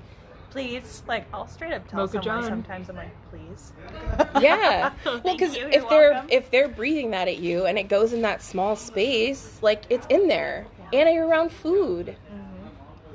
please. 0.50 1.02
Like 1.06 1.26
I'll 1.34 1.46
straight 1.46 1.72
up 1.74 1.86
tell 1.88 2.00
Mocha 2.00 2.12
someone 2.22 2.24
John. 2.24 2.44
sometimes. 2.44 2.88
I'm 2.88 2.96
like, 2.96 3.10
please. 3.30 3.72
Yeah. 4.40 4.92
Well, 5.04 5.20
because 5.20 5.56
you, 5.56 5.66
if 5.66 5.74
you're 5.74 5.88
they're 5.90 6.10
welcome. 6.12 6.30
if 6.30 6.50
they're 6.50 6.68
breathing 6.68 7.10
that 7.12 7.26
at 7.28 7.38
you 7.38 7.66
and 7.66 7.78
it 7.78 7.88
goes 7.88 8.12
in 8.12 8.22
that 8.22 8.42
small 8.42 8.76
space, 8.76 9.58
like 9.62 9.82
it's 9.90 10.06
in 10.08 10.28
there, 10.28 10.66
and 10.92 11.14
you're 11.14 11.26
around 11.26 11.50
food. 11.52 12.16
Mm-hmm. 12.32 12.45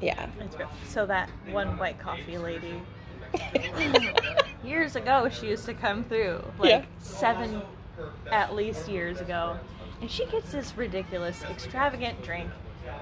Yeah. 0.01 0.27
So 0.87 1.05
that 1.05 1.29
one 1.51 1.77
white 1.77 1.99
coffee 1.99 2.37
lady 2.37 2.81
years 4.63 4.95
ago 4.95 5.29
she 5.29 5.47
used 5.47 5.65
to 5.65 5.73
come 5.73 6.03
through 6.03 6.43
like 6.59 6.69
Yeah. 6.69 6.85
seven 6.99 7.61
at 8.31 8.53
least 8.55 8.87
years 8.89 9.19
ago 9.21 9.57
and 10.01 10.09
she 10.09 10.25
gets 10.27 10.51
this 10.51 10.75
ridiculous 10.77 11.43
extravagant 11.43 12.21
drink 12.23 12.49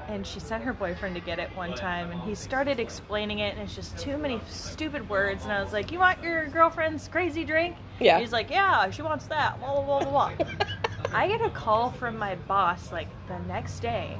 and 0.08 0.26
she 0.28 0.40
sent 0.40 0.64
her 0.64 0.74
boyfriend 0.74 1.16
to 1.16 1.22
get 1.22 1.40
it 1.40 1.50
one 1.56 1.74
time 1.74 2.12
and 2.12 2.22
he 2.22 2.36
started 2.36 2.80
explaining 2.80 3.40
it 3.40 3.54
and 3.56 3.64
it's 3.64 3.76
just 3.76 3.98
too 3.98 4.18
many 4.18 4.40
stupid 4.50 5.08
words 5.10 5.44
and 5.44 5.52
i 5.54 5.64
was 5.64 5.74
like 5.74 5.92
you 5.92 6.00
want 6.00 6.22
your 6.22 6.48
girlfriend's 6.50 7.08
crazy 7.08 7.44
drink 7.44 7.76
Yeah. 8.00 8.20
he's 8.20 8.32
like 8.32 8.50
yeah 8.50 8.90
she 8.92 9.02
wants 9.02 9.26
that 9.28 9.60
blah 9.60 9.82
blah 9.82 10.00
blah 10.04 10.10
blah 10.36 10.46
i 11.14 11.28
get 11.28 11.42
a 11.42 11.50
call 11.50 11.92
from 11.92 12.18
my 12.18 12.36
boss 12.48 12.92
like 12.92 13.08
the 13.28 13.40
next 13.48 13.80
day 13.80 14.18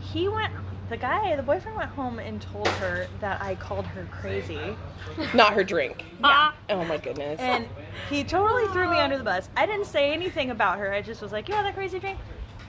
he 0.00 0.28
went 0.28 0.52
the 0.90 0.96
guy 0.96 1.34
the 1.36 1.42
boyfriend 1.42 1.76
went 1.76 1.90
home 1.90 2.18
and 2.18 2.42
told 2.42 2.66
her 2.68 3.06
that 3.20 3.40
i 3.40 3.54
called 3.54 3.86
her 3.86 4.06
crazy 4.10 4.76
Not 5.32 5.54
her 5.54 5.64
drink. 5.64 6.04
yeah 6.20 6.52
Oh 6.68 6.84
my 6.84 6.98
goodness. 6.98 7.40
and 7.40 7.66
he 8.10 8.22
totally 8.24 8.66
threw 8.72 8.88
me 8.90 8.98
under 8.98 9.16
the 9.18 9.24
bus. 9.24 9.48
I 9.56 9.66
didn't 9.66 9.86
say 9.86 10.12
anything 10.12 10.50
about 10.50 10.78
her. 10.78 10.92
I 10.92 11.00
just 11.02 11.20
was 11.22 11.32
like, 11.32 11.48
"You 11.48 11.54
have 11.54 11.64
that 11.64 11.74
crazy 11.74 11.98
drink." 11.98 12.18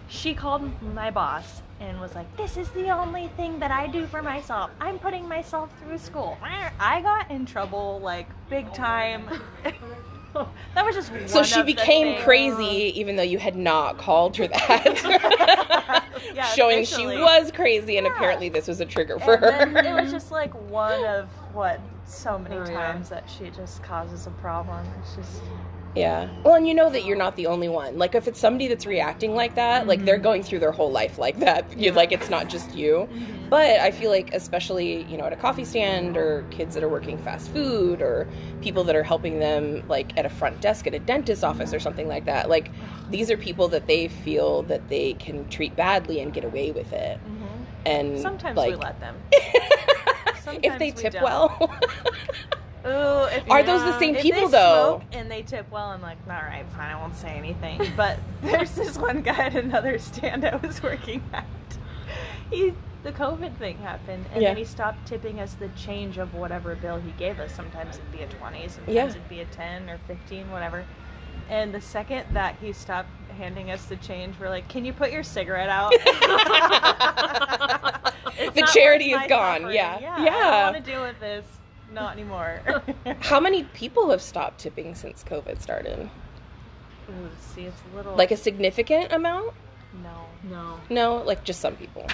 She 0.08 0.34
called 0.34 0.64
my 0.96 1.12
boss 1.12 1.62
and 1.80 2.00
was 2.02 2.16
like, 2.16 2.26
"This 2.38 2.58
is 2.58 2.70
the 2.72 2.90
only 2.90 3.28
thing 3.38 3.60
that 3.60 3.70
I 3.70 3.86
do 3.88 4.08
for 4.08 4.22
myself. 4.24 4.72
I'm 4.80 4.98
putting 4.98 5.28
myself 5.28 5.70
through 5.80 6.00
school." 6.00 6.38
I 6.80 7.02
got 7.02 7.30
in 7.30 7.46
trouble 7.46 8.00
like 8.02 8.28
big 8.50 8.74
time. 8.74 9.26
that 10.74 10.86
was 10.86 10.96
just 10.96 11.12
so 11.30 11.44
she 11.44 11.62
became 11.62 12.22
crazy 12.24 12.92
even 13.00 13.16
though 13.18 13.24
you 13.24 13.38
had 13.38 13.56
not 13.56 13.98
called 14.00 14.36
her 14.38 14.48
that. 14.48 16.01
Yeah, 16.36 16.46
Showing 16.46 16.80
officially. 16.80 17.16
she 17.18 17.22
was 17.22 17.52
crazy 17.52 17.98
and 17.98 18.06
Yeah. 18.08 18.14
apparently 18.14 18.50
this 18.50 18.68
was 18.68 18.80
a 18.82 18.86
trigger 18.86 19.20
for 19.20 19.36
And 19.36 19.76
her. 19.78 19.84
it 19.84 20.02
was 20.02 20.12
just 20.12 20.32
like 20.32 20.54
one 20.70 21.04
of 21.06 21.30
what 21.54 21.80
so 22.06 22.38
many 22.38 22.56
Oh, 22.56 22.60
yeah. 22.66 22.74
times 22.94 23.10
that 23.10 23.30
she 23.30 23.50
just 23.50 23.84
causes 23.84 24.28
a 24.28 24.32
problem. 24.32 24.86
It's 25.02 25.16
just 25.16 25.42
Yeah. 25.96 26.30
Well, 26.44 26.56
and 26.56 26.68
you 26.68 26.74
know 26.74 26.90
that 26.90 27.04
you're 27.04 27.18
not 27.18 27.36
the 27.36 27.48
only 27.48 27.68
one. 27.68 27.98
Like, 27.98 28.16
if 28.16 28.28
it's 28.28 28.40
somebody 28.40 28.68
that's 28.68 28.86
reacting 28.86 29.36
like 29.36 29.56
that, 29.56 29.88
like 29.88 30.06
they're 30.06 30.16
mm-hmm. 30.16 30.24
going 30.24 30.44
through 30.44 30.60
their 30.60 30.72
whole 30.72 30.92
life 30.92 31.18
like 31.18 31.40
that. 31.40 31.78
You 31.78 31.92
like 31.92 32.12
it's 32.12 32.30
not 32.30 32.48
just 32.48 32.74
you. 32.74 33.10
But 33.50 33.82
I 33.82 33.92
feel 33.92 34.10
like, 34.10 34.34
especially 34.34 35.04
you 35.04 35.18
know, 35.18 35.26
at 35.26 35.34
a 35.34 35.36
coffee 35.36 35.66
stand 35.66 36.16
or 36.16 36.46
kids 36.52 36.76
that 36.76 36.84
are 36.84 36.90
working 36.90 37.18
fast 37.18 37.50
food 37.52 38.02
or 38.02 38.28
people 38.62 38.84
that 38.86 38.96
are 38.96 39.04
helping 39.04 39.40
them 39.40 39.84
like 39.88 40.18
at 40.18 40.26
a 40.26 40.30
front 40.30 40.62
desk 40.62 40.88
at 40.88 40.94
a 40.94 41.00
dentist 41.00 41.44
office 41.44 41.74
or 41.74 41.80
something 41.80 42.08
like 42.08 42.26
that. 42.26 42.50
Like, 42.50 42.72
these 43.10 43.30
are 43.30 43.38
people 43.38 43.68
that 43.70 43.88
they 43.88 44.08
feel 44.08 44.64
that 44.64 44.88
they 44.88 45.14
can 45.14 45.48
treat 45.50 45.76
badly 45.76 46.22
and 46.22 46.34
get 46.34 46.46
away 46.46 46.72
with 46.72 46.94
it. 46.94 47.20
Mm-hmm. 47.20 47.48
And 47.86 48.20
sometimes 48.20 48.56
like, 48.56 48.72
we 48.72 48.76
let 48.78 49.00
them. 49.00 49.16
if 50.64 50.80
they 50.80 50.92
tip 50.92 51.16
well. 51.22 51.74
Ooh, 52.86 53.26
if 53.36 53.50
Are 53.50 53.64
those 53.64 53.82
the 53.84 53.98
same 54.00 54.16
people, 54.16 54.50
though? 54.50 55.02
And 55.12 55.30
they 55.30 55.44
tip 55.44 55.70
well. 55.72 55.88
I'm 55.90 56.02
like, 56.02 56.18
all 56.28 56.34
right, 56.34 56.66
fine, 56.76 56.92
I 56.92 57.00
won't 57.00 57.16
say 57.16 57.30
anything. 57.30 57.80
But 57.96 58.18
there's 58.42 58.72
this 58.74 58.98
one 58.98 59.22
guy 59.22 59.36
at 59.38 59.56
another 59.56 60.00
stand 60.00 60.46
I 60.46 60.56
was 60.56 60.82
working 60.82 61.22
at. 61.34 61.46
He 62.50 62.74
the 63.04 63.12
COVID 63.12 63.56
thing 63.58 63.78
happened, 63.80 64.26
and 64.34 64.42
Yeah. 64.44 64.50
then 64.50 64.58
he 64.58 64.64
stopped 64.66 65.08
tipping 65.08 65.40
us 65.40 65.54
the 65.56 65.70
change 65.70 66.18
of 66.20 66.34
whatever 66.36 66.76
bill 66.76 67.00
he 67.00 67.12
gave 67.14 67.40
us. 67.40 67.52
Sometimes 67.54 67.98
it'd 67.98 68.12
be 68.12 68.22
a 68.22 68.28
twenty, 68.28 68.68
sometimes 68.68 68.96
Yeah. 68.96 69.08
it'd 69.10 69.30
be 69.30 69.42
a 69.42 69.46
ten 69.46 69.90
or 69.90 69.98
fifteen, 70.08 70.50
whatever. 70.52 70.86
And 71.50 71.74
the 71.74 71.82
second 71.82 72.26
that 72.34 72.56
he 72.62 72.74
stopped 72.74 73.10
handing 73.38 73.72
us 73.72 73.86
the 73.86 73.96
change, 73.98 74.36
we're 74.40 74.50
like, 74.50 74.68
"Can 74.70 74.86
you 74.86 74.94
put 74.94 75.12
your 75.12 75.24
cigarette 75.24 75.70
out?" 75.70 75.94
The 78.54 78.68
charity 78.74 79.12
is 79.12 79.22
gone, 79.28 79.60
suffering. 79.62 79.76
yeah. 79.76 80.00
yeah. 80.00 80.16
I 80.18 80.26
don't 80.26 80.74
want 80.74 80.86
to 80.86 80.92
deal 80.92 81.02
with 81.04 81.20
this. 81.20 81.46
Not 81.92 82.14
anymore. 82.14 82.62
How 83.20 83.40
many 83.40 83.64
people 83.64 84.10
have 84.12 84.22
stopped 84.22 84.60
tipping 84.60 84.96
since 84.96 85.24
COVID 85.24 85.62
started? 85.62 86.10
Ooh, 87.10 87.30
see, 87.40 87.64
it's 87.64 87.82
a 87.92 87.96
little 87.96 88.16
Like 88.16 88.32
a 88.32 88.38
significant 88.38 89.12
amount? 89.12 89.54
no. 90.02 90.26
No. 90.50 90.80
No, 90.90 91.18
like 91.18 91.44
just 91.44 91.60
some 91.60 91.76
people. 91.76 92.08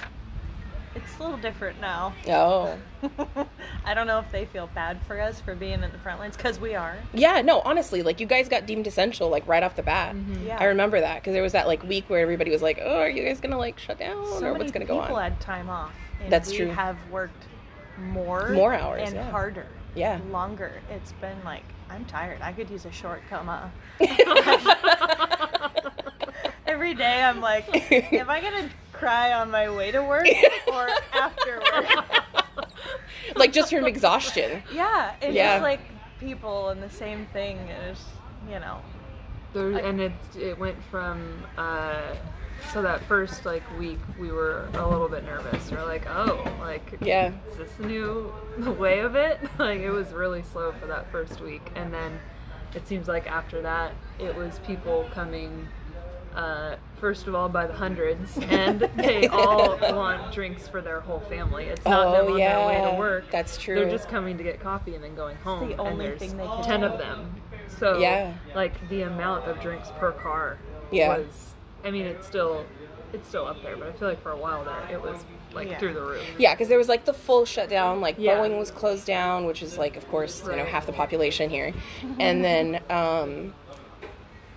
It's 0.96 1.18
a 1.20 1.24
little 1.24 1.38
different 1.38 1.80
now. 1.80 2.14
Oh. 2.28 2.76
I 3.86 3.94
don't 3.94 4.08
know 4.08 4.20
if 4.20 4.32
they 4.32 4.46
feel 4.46 4.68
bad 4.74 5.00
for 5.06 5.22
us 5.22 5.40
for 5.40 5.54
being 5.54 5.84
in 5.84 5.92
the 5.92 5.98
front 6.00 6.20
lines 6.20 6.36
because 6.36 6.60
we 6.60 6.74
are. 6.74 6.98
Yeah, 7.14 7.42
no, 7.42 7.62
honestly, 7.62 8.02
like 8.02 8.20
you 8.20 8.26
guys 8.26 8.50
got 8.50 8.66
deemed 8.66 8.88
essential 8.88 9.30
like 9.30 9.48
right 9.48 9.62
off 9.62 9.76
the 9.76 9.84
bat. 9.84 10.16
Mm-hmm. 10.16 10.48
Yeah. 10.48 10.58
I 10.60 10.66
remember 10.66 11.00
that 11.00 11.22
because 11.22 11.34
there 11.34 11.44
was 11.44 11.52
that 11.54 11.68
like 11.68 11.84
week 11.84 12.10
where 12.10 12.20
everybody 12.20 12.50
was 12.50 12.64
like, 12.64 12.80
"Oh, 12.82 13.00
are 13.02 13.10
you 13.10 13.24
guys 13.24 13.40
gonna 13.40 13.58
like 13.60 13.78
shut 13.78 14.00
down 14.00 14.26
so 14.26 14.38
or 14.40 14.42
many 14.54 14.58
what's 14.58 14.72
gonna 14.72 14.86
go 14.86 14.98
on?" 14.98 15.04
people 15.06 15.18
on?" 15.18 15.24
had 15.32 15.40
time 15.40 15.70
off. 15.70 15.94
And 16.20 16.34
That's 16.34 16.50
we 16.50 16.58
true. 16.58 16.68
have 16.72 16.98
worked 17.12 17.46
more, 18.00 18.50
More 18.50 18.74
hours, 18.74 19.04
and 19.08 19.16
yeah. 19.16 19.30
harder, 19.32 19.66
Yeah. 19.96 20.20
longer. 20.32 20.82
It's 20.90 21.12
been 21.14 21.38
like 21.44 21.64
I'm 21.90 22.04
tired. 22.06 22.42
I 22.42 22.52
could 22.52 22.70
use 22.70 22.86
a 22.86 22.92
short 22.92 23.22
coma. 23.30 23.72
Every 26.68 26.94
day 26.94 27.24
I'm 27.24 27.40
like, 27.42 27.66
am 28.14 28.30
I 28.30 28.42
gonna 28.42 28.70
cry 28.92 29.34
on 29.34 29.50
my 29.50 29.70
way 29.70 29.92
to 29.92 30.02
work 30.04 30.28
or 30.74 30.90
after 31.14 31.62
work? 31.74 32.06
like 33.36 33.54
just 33.54 33.72
from 33.72 33.86
exhaustion. 33.86 34.62
Yeah, 34.74 35.14
it's 35.22 35.34
Yeah. 35.34 35.54
just 35.56 35.64
like 35.64 35.80
people 36.20 36.70
and 36.70 36.82
the 36.84 36.90
same 36.90 37.26
thing 37.28 37.58
and 37.60 37.92
is, 37.92 38.04
you 38.50 38.60
know. 38.60 38.82
There, 39.54 39.76
I- 39.76 39.80
and 39.80 40.02
it 40.02 40.12
it 40.38 40.58
went 40.60 40.78
from 40.92 41.44
uh, 41.58 42.02
so 42.74 42.82
that 42.82 43.02
first 43.04 43.46
like 43.46 43.64
week 43.80 44.00
we 44.20 44.32
were 44.32 44.68
a 44.74 44.88
little 44.88 45.08
bit 45.10 45.24
nervous. 45.24 45.72
We're 45.72 45.86
like, 45.86 46.06
oh, 46.08 46.44
like 46.60 46.98
Yeah. 47.02 47.32
is 47.52 47.58
this 47.58 47.72
the 47.74 47.86
new 47.88 48.32
the 48.58 48.72
way 48.84 49.00
of 49.00 49.16
it? 49.16 49.40
like 49.60 49.80
it 49.82 49.92
was 49.92 50.12
really 50.12 50.44
slow 50.44 50.72
for 50.80 50.86
that 50.88 51.12
first 51.12 51.40
week, 51.42 51.72
and 51.76 51.94
then 51.94 52.20
it 52.76 52.88
seems 52.88 53.08
like 53.08 53.28
after 53.28 53.62
that 53.62 53.94
it 54.20 54.36
was 54.36 54.60
people 54.66 55.10
coming. 55.14 55.68
Uh, 56.36 56.76
first 57.00 57.26
of 57.26 57.34
all, 57.34 57.50
by 57.50 57.66
the 57.66 57.74
hundreds, 57.74 58.38
and 58.50 58.82
they 58.96 59.26
all 59.28 59.76
want 59.80 60.32
drinks 60.32 60.68
for 60.68 60.82
their 60.82 61.00
whole 61.00 61.22
family. 61.22 61.66
It's 61.66 61.84
not 61.84 62.12
them 62.16 62.28
Oh, 62.28 62.32
on 62.34 62.38
their 62.38 62.68
way 62.68 62.92
to 62.92 62.96
work. 62.96 63.32
That's 63.32 63.58
true. 63.58 63.74
They're 63.74 63.90
just 63.90 64.08
coming 64.08 64.38
to 64.38 64.44
get 64.44 64.60
coffee 64.60 64.94
and 64.94 65.04
then 65.04 65.16
going 65.16 65.36
home. 65.38 65.66
the 65.68 65.72
and 65.72 65.82
only 65.82 66.06
there's 66.06 66.20
thing 66.20 66.38
they 66.38 66.46
can 66.46 66.64
ten 66.64 66.80
do. 66.82 66.86
of 66.88 67.00
them. 67.00 67.42
So 67.80 67.98
Yeah. 67.98 68.34
like 68.54 68.88
the 68.90 69.04
amount 69.04 69.46
of 69.46 69.60
drinks 69.62 69.90
per 69.98 70.12
car 70.12 70.60
Yeah. 70.92 71.18
was 71.18 71.56
I 71.84 71.92
mean 71.92 72.06
it's 72.06 72.28
still 72.28 72.66
it's 73.14 73.28
still 73.28 73.46
up 73.48 73.62
there, 73.64 73.78
but 73.78 73.88
I 73.88 73.92
feel 73.94 74.10
like 74.10 74.22
for 74.22 74.32
a 74.32 74.38
while 74.38 74.64
there 74.66 74.88
it 74.92 75.02
was 75.02 75.24
like 75.54 75.70
Yeah. 75.70 75.78
through 75.80 75.94
the 75.94 76.02
roof. 76.02 76.24
Yeah, 76.38 76.54
because 76.54 76.68
there 76.68 76.78
was 76.78 76.90
like 76.90 77.06
the 77.06 77.14
full 77.14 77.46
shutdown. 77.46 78.02
Like 78.02 78.16
Yeah. 78.18 78.38
Boeing 78.38 78.60
was 78.60 78.70
closed 78.70 79.06
down, 79.06 79.46
which 79.46 79.64
is 79.64 79.78
like, 79.78 79.96
of 79.96 80.08
course, 80.10 80.44
you 80.46 80.56
know, 80.56 80.66
half 80.66 80.86
the 80.86 80.92
population 80.94 81.50
here, 81.50 81.74
and 82.20 82.44
then 82.44 82.82
um, 82.90 83.54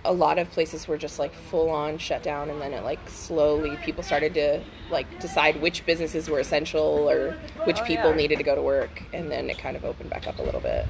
a 0.03 0.11
lot 0.11 0.37
of 0.39 0.49
places 0.51 0.87
were 0.87 0.97
just 0.97 1.17
like 1.19 1.33
full 1.33 1.69
on 1.69 1.97
shut 1.97 2.23
down, 2.23 2.49
and 2.49 2.61
then 2.61 2.73
it 2.73 2.83
like 2.83 2.99
slowly 3.07 3.77
people 3.85 4.03
started 4.03 4.33
to 4.33 4.61
like 4.89 5.07
decide 5.21 5.61
which 5.61 5.85
businesses 5.85 6.29
were 6.29 6.39
essential 6.39 7.09
or 7.09 7.37
which 7.63 7.79
Oh, 7.79 7.85
people 7.85 8.09
yeah. 8.09 8.15
needed 8.17 8.37
to 8.39 8.43
go 8.43 8.53
to 8.55 8.61
work, 8.61 9.01
and 9.13 9.31
then 9.31 9.49
it 9.49 9.57
kind 9.57 9.77
of 9.77 9.85
opened 9.85 10.09
back 10.09 10.27
up 10.27 10.39
a 10.39 10.43
little 10.43 10.61
bit. 10.61 10.85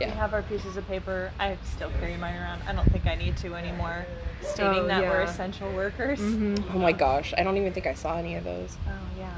Yeah. 0.00 0.06
Yeah. 0.06 0.12
We 0.14 0.18
have 0.18 0.34
our 0.34 0.42
pieces 0.42 0.76
of 0.76 0.86
paper. 0.88 1.30
I 1.38 1.56
still 1.64 1.90
carry 2.00 2.16
mine 2.16 2.34
around. 2.36 2.62
I 2.66 2.72
don't 2.72 2.90
think 2.90 3.06
I 3.06 3.14
need 3.14 3.36
to 3.38 3.54
anymore. 3.54 4.06
Stating 4.42 4.84
Oh, 4.84 4.86
that 4.86 5.02
we're 5.02 5.20
essential 5.20 5.70
workers. 5.72 6.18
Oh 6.20 6.78
my 6.78 6.92
gosh, 6.92 7.34
I 7.36 7.42
don't 7.42 7.56
even 7.58 7.72
think 7.72 7.86
I 7.86 7.94
saw 7.94 8.16
any 8.16 8.34
of 8.36 8.44
those. 8.44 8.76
Oh 8.88 8.92
yeah. 9.18 9.34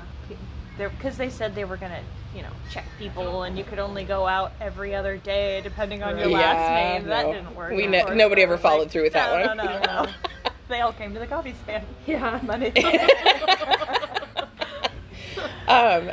Because 0.78 1.16
they 1.18 1.28
said 1.28 1.54
they 1.54 1.64
were 1.64 1.76
gonna, 1.76 2.00
you 2.34 2.42
know, 2.42 2.48
check 2.70 2.84
people, 2.98 3.42
and 3.42 3.58
you 3.58 3.64
could 3.64 3.78
only 3.78 4.04
go 4.04 4.26
out 4.26 4.52
every 4.60 4.94
other 4.94 5.16
day 5.18 5.60
depending 5.62 6.02
on 6.02 6.16
your 6.16 6.26
Right. 6.28 6.34
last 6.34 6.56
Yeah, 6.56 6.98
name. 6.98 7.06
That 7.08 7.26
no. 7.26 7.32
didn't 7.34 7.54
work. 7.56 7.72
We 7.72 7.86
ne- 7.86 8.14
nobody 8.14 8.42
ever 8.42 8.56
followed 8.56 8.82
like, 8.82 8.90
through 8.90 9.02
with 9.02 9.12
that 9.12 9.30
no, 9.44 9.46
one. 9.48 9.56
No, 9.58 9.64
no, 9.64 10.04
no. 10.04 10.12
they 10.68 10.80
all 10.80 10.92
came 10.92 11.12
to 11.12 11.18
the 11.18 11.26
coffee 11.26 11.54
stand. 11.64 11.84
Yeah. 12.06 12.40
Monday. 12.42 12.72
Um, 15.68 16.10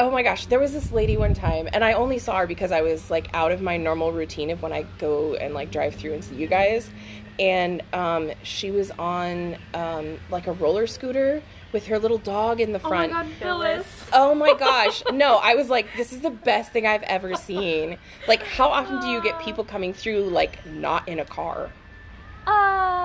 oh 0.00 0.10
my 0.10 0.22
gosh, 0.22 0.46
there 0.46 0.58
was 0.58 0.72
this 0.72 0.90
lady 0.92 1.16
one 1.18 1.34
time, 1.34 1.68
and 1.72 1.84
I 1.84 1.92
only 1.92 2.18
saw 2.18 2.38
her 2.38 2.46
because 2.46 2.72
I 2.72 2.80
was 2.80 3.10
like 3.10 3.28
out 3.34 3.52
of 3.52 3.60
my 3.60 3.76
normal 3.76 4.12
routine 4.12 4.50
of 4.50 4.62
when 4.62 4.72
I 4.72 4.86
go 4.98 5.34
and 5.34 5.52
like 5.52 5.70
drive 5.70 5.94
through 5.94 6.14
and 6.14 6.24
see 6.24 6.36
you 6.36 6.46
guys. 6.46 6.90
And 7.38 7.82
um, 7.92 8.32
she 8.42 8.70
was 8.70 8.90
on 8.92 9.56
um, 9.72 10.18
like 10.30 10.46
a 10.46 10.52
roller 10.52 10.86
scooter 10.86 11.42
with 11.72 11.86
her 11.86 11.98
little 11.98 12.18
dog 12.18 12.60
in 12.60 12.72
the 12.72 12.78
front. 12.78 13.12
Oh 13.12 13.14
my 13.14 13.22
god, 13.22 13.32
Phyllis. 13.38 13.86
Oh 14.12 14.34
my 14.34 14.54
gosh. 14.54 15.02
No, 15.12 15.36
I 15.36 15.54
was 15.54 15.68
like, 15.68 15.86
this 15.96 16.12
is 16.12 16.20
the 16.20 16.30
best 16.30 16.72
thing 16.72 16.86
I've 16.86 17.02
ever 17.04 17.34
seen. 17.36 17.96
Like, 18.26 18.42
how 18.42 18.68
often 18.68 19.00
do 19.00 19.06
you 19.06 19.22
get 19.22 19.38
people 19.40 19.64
coming 19.64 19.94
through, 19.94 20.24
like, 20.24 20.66
not 20.66 21.08
in 21.08 21.18
a 21.18 21.24
car? 21.24 21.70
Uh, 22.46 22.99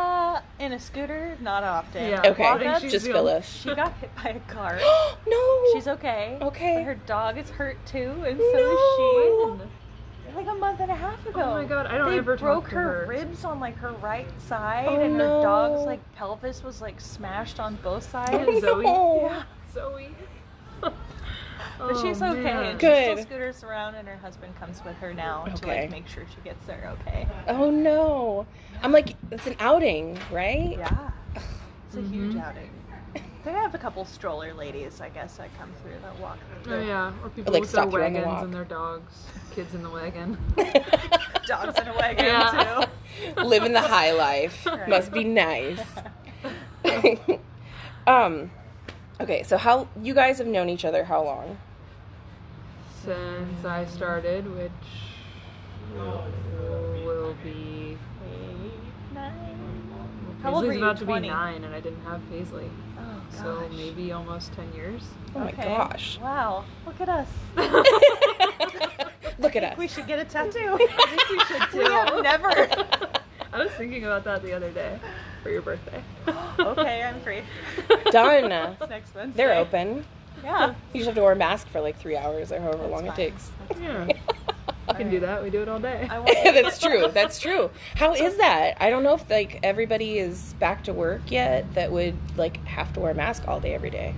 In 0.59 0.73
a 0.73 0.79
scooter, 0.79 1.37
not 1.41 1.63
often. 1.63 2.09
Yeah. 2.09 2.19
Okay, 2.25 2.43
I 2.45 2.53
think 2.57 2.65
Walk-ups, 2.65 2.81
she's 2.81 2.91
just 2.93 3.05
the 3.05 3.11
fill. 3.11 3.41
She 3.41 3.73
got 3.75 3.93
hit 3.97 4.09
by 4.15 4.29
a 4.31 4.39
car. 4.51 4.79
no. 5.27 5.63
She's 5.73 5.87
okay. 5.87 6.37
Okay. 6.41 6.75
But 6.77 6.83
her 6.83 6.95
dog 6.95 7.37
is 7.37 7.49
hurt 7.49 7.77
too, 7.85 8.23
and 8.25 8.37
No. 8.37 8.51
so 8.51 9.57
is 9.59 9.59
she. 9.67 10.35
Like 10.35 10.47
a 10.47 10.53
month 10.53 10.81
and 10.81 10.91
a 10.91 10.95
half 10.95 11.25
ago. 11.25 11.41
Oh 11.41 11.51
my 11.61 11.63
God, 11.63 11.85
I 11.85 11.97
don't 11.97 12.11
they 12.11 12.17
ever 12.17 12.35
talk 12.35 12.41
broke 12.43 12.69
to 12.69 12.75
her, 12.75 12.81
her. 12.81 13.05
ribs 13.07 13.45
on 13.45 13.61
like 13.61 13.77
her 13.77 13.93
right 13.93 14.27
side, 14.49 14.85
Oh, 14.89 14.99
and 14.99 15.17
her 15.17 15.41
dog's 15.41 15.85
like 15.85 16.01
pelvis 16.15 16.61
was 16.61 16.81
like 16.81 16.99
smashed 16.99 17.59
on 17.61 17.75
both 17.83 18.09
sides. 18.09 18.33
Oh, 18.33 18.59
Zoe. 18.59 18.83
Yeah. 18.83 19.43
Zoe. 19.73 20.09
But 21.77 21.97
she's 21.97 22.21
Oh, 22.21 22.31
okay. 22.31 22.43
man. 22.43 22.65
And 22.65 22.79
Good. 22.79 23.05
She 23.05 23.11
still 23.23 23.25
scooters 23.25 23.63
around, 23.63 23.95
and 23.95 24.07
her 24.07 24.17
husband 24.17 24.55
comes 24.59 24.83
with 24.83 24.95
her 24.97 25.13
now 25.13 25.45
to 25.45 25.51
Okay. 25.65 25.81
like 25.81 25.91
make 25.91 26.07
sure 26.07 26.23
she 26.33 26.41
gets 26.41 26.65
there 26.65 26.93
okay. 27.01 27.27
Oh 27.47 27.69
no. 27.69 28.45
I'm 28.81 28.91
like, 28.91 29.15
it's 29.31 29.47
an 29.47 29.55
outing, 29.59 30.17
right? 30.31 30.77
Yeah, 30.77 31.11
it's 31.85 31.95
a 31.95 32.01
huge 32.01 32.33
Mhm. 32.33 32.43
outing. 32.45 32.69
They 33.43 33.51
have 33.51 33.75
a 33.75 33.77
couple 33.77 34.05
stroller 34.05 34.53
ladies, 34.55 35.01
I 35.01 35.09
guess, 35.09 35.37
that 35.37 35.55
come 35.59 35.71
through 35.83 35.99
that 36.01 36.17
walk. 36.19 36.39
Through. 36.63 36.77
Oh 36.77 36.85
yeah, 36.85 37.11
or 37.23 37.29
people 37.29 37.53
like, 37.53 37.61
with 37.61 37.71
their 37.71 37.83
stalk 37.83 37.93
you 37.93 38.01
on 38.03 38.13
the 38.13 38.19
wagons 38.19 38.33
walk. 38.35 38.43
and 38.43 38.53
their 38.53 38.65
dogs, 38.65 39.23
kids 39.51 39.75
in 39.75 39.83
the 39.83 39.89
wagon. 39.89 40.37
Dogs 41.45 41.79
in 41.79 41.87
a 41.87 41.93
wagon 41.95 42.25
Yeah. 42.25 42.85
too. 43.35 43.43
Living 43.43 43.73
the 43.73 43.81
high 43.81 44.11
life. 44.13 44.65
Right. 44.75 44.89
Must 44.89 45.11
be 45.11 45.23
nice. 45.23 45.79
um, 48.07 48.49
okay, 49.21 49.43
so 49.43 49.57
how 49.57 49.87
you 50.01 50.13
guys 50.15 50.37
have 50.39 50.47
known 50.47 50.69
each 50.69 50.85
other 50.85 51.03
how 51.03 51.23
long? 51.23 51.57
Since 53.05 53.63
I 53.65 53.85
started, 53.85 54.45
which 54.57 54.71
will 57.05 57.35
be 57.43 57.95
Eight, 58.25 58.71
nine. 59.13 59.33
How 60.41 60.53
old 60.55 60.63
Paisley's 60.63 60.77
you? 60.79 60.83
about 60.83 60.97
to 60.97 61.05
20? 61.05 61.21
be 61.21 61.27
nine, 61.27 61.63
and 61.63 61.75
I 61.75 61.79
didn't 61.81 62.01
have 62.03 62.19
Paisley, 62.31 62.67
Oh, 62.97 63.21
so 63.29 63.43
gosh. 63.61 63.71
maybe 63.77 64.11
almost 64.11 64.53
ten 64.53 64.73
years. 64.73 65.03
Oh 65.35 65.39
my 65.39 65.49
Okay. 65.49 65.65
gosh. 65.65 66.19
Wow, 66.19 66.65
look 66.87 66.99
at 66.99 67.09
us. 67.09 67.27
Look 69.37 69.55
at 69.55 69.63
us. 69.65 69.77
We 69.77 69.87
should 69.87 70.07
get 70.07 70.17
a 70.17 70.25
tattoo. 70.25 70.77
I 70.79 71.15
think 71.17 71.29
we 71.29 71.39
should 71.45 71.61
too. 71.71 71.77
we 71.83 71.85
have 71.85 72.23
never. 72.23 72.49
I 73.53 73.59
was 73.63 73.71
thinking 73.73 74.05
about 74.05 74.23
that 74.23 74.41
the 74.41 74.53
other 74.53 74.71
day 74.71 74.97
for 75.43 75.49
your 75.51 75.61
birthday. 75.61 76.01
okay, 76.59 77.03
I'm 77.03 77.19
free. 77.21 77.41
Done. 78.11 78.49
Next 78.89 79.13
Wednesday. 79.13 79.35
They're 79.35 79.53
open. 79.53 80.05
Yeah. 80.45 80.75
You 80.93 80.99
just 80.99 81.05
have 81.07 81.15
to 81.15 81.21
wear 81.23 81.31
a 81.31 81.35
mask 81.35 81.67
for 81.69 81.81
like 81.81 81.97
three 81.99 82.15
hours 82.15 82.51
or 82.51 82.59
however 82.61 82.77
That's 82.77 82.91
long 82.91 83.01
fine. 83.07 83.11
it 83.11 83.15
takes. 83.15 83.51
Yeah, 83.81 84.07
I 84.87 84.93
can 84.93 85.09
do 85.09 85.19
that. 85.21 85.41
We 85.43 85.49
do 85.49 85.61
it 85.63 85.67
all 85.67 85.79
day. 85.79 86.07
That's 86.43 86.77
true. 86.79 87.07
That's 87.11 87.39
true. 87.39 87.71
How 87.95 88.13
is 88.13 88.37
that? 88.37 88.77
I 88.79 88.89
don't 88.91 89.03
know 89.03 89.15
if 89.15 89.27
like 89.29 89.59
everybody 89.63 90.19
is 90.19 90.53
back 90.59 90.83
to 90.83 90.93
work 90.93 91.21
yet 91.31 91.73
that 91.73 91.91
would 91.91 92.15
like 92.37 92.63
have 92.65 92.93
to 92.93 92.99
wear 92.99 93.11
a 93.11 93.15
mask 93.15 93.47
all 93.47 93.59
day 93.59 93.73
every 93.73 93.89
day. 93.89 94.13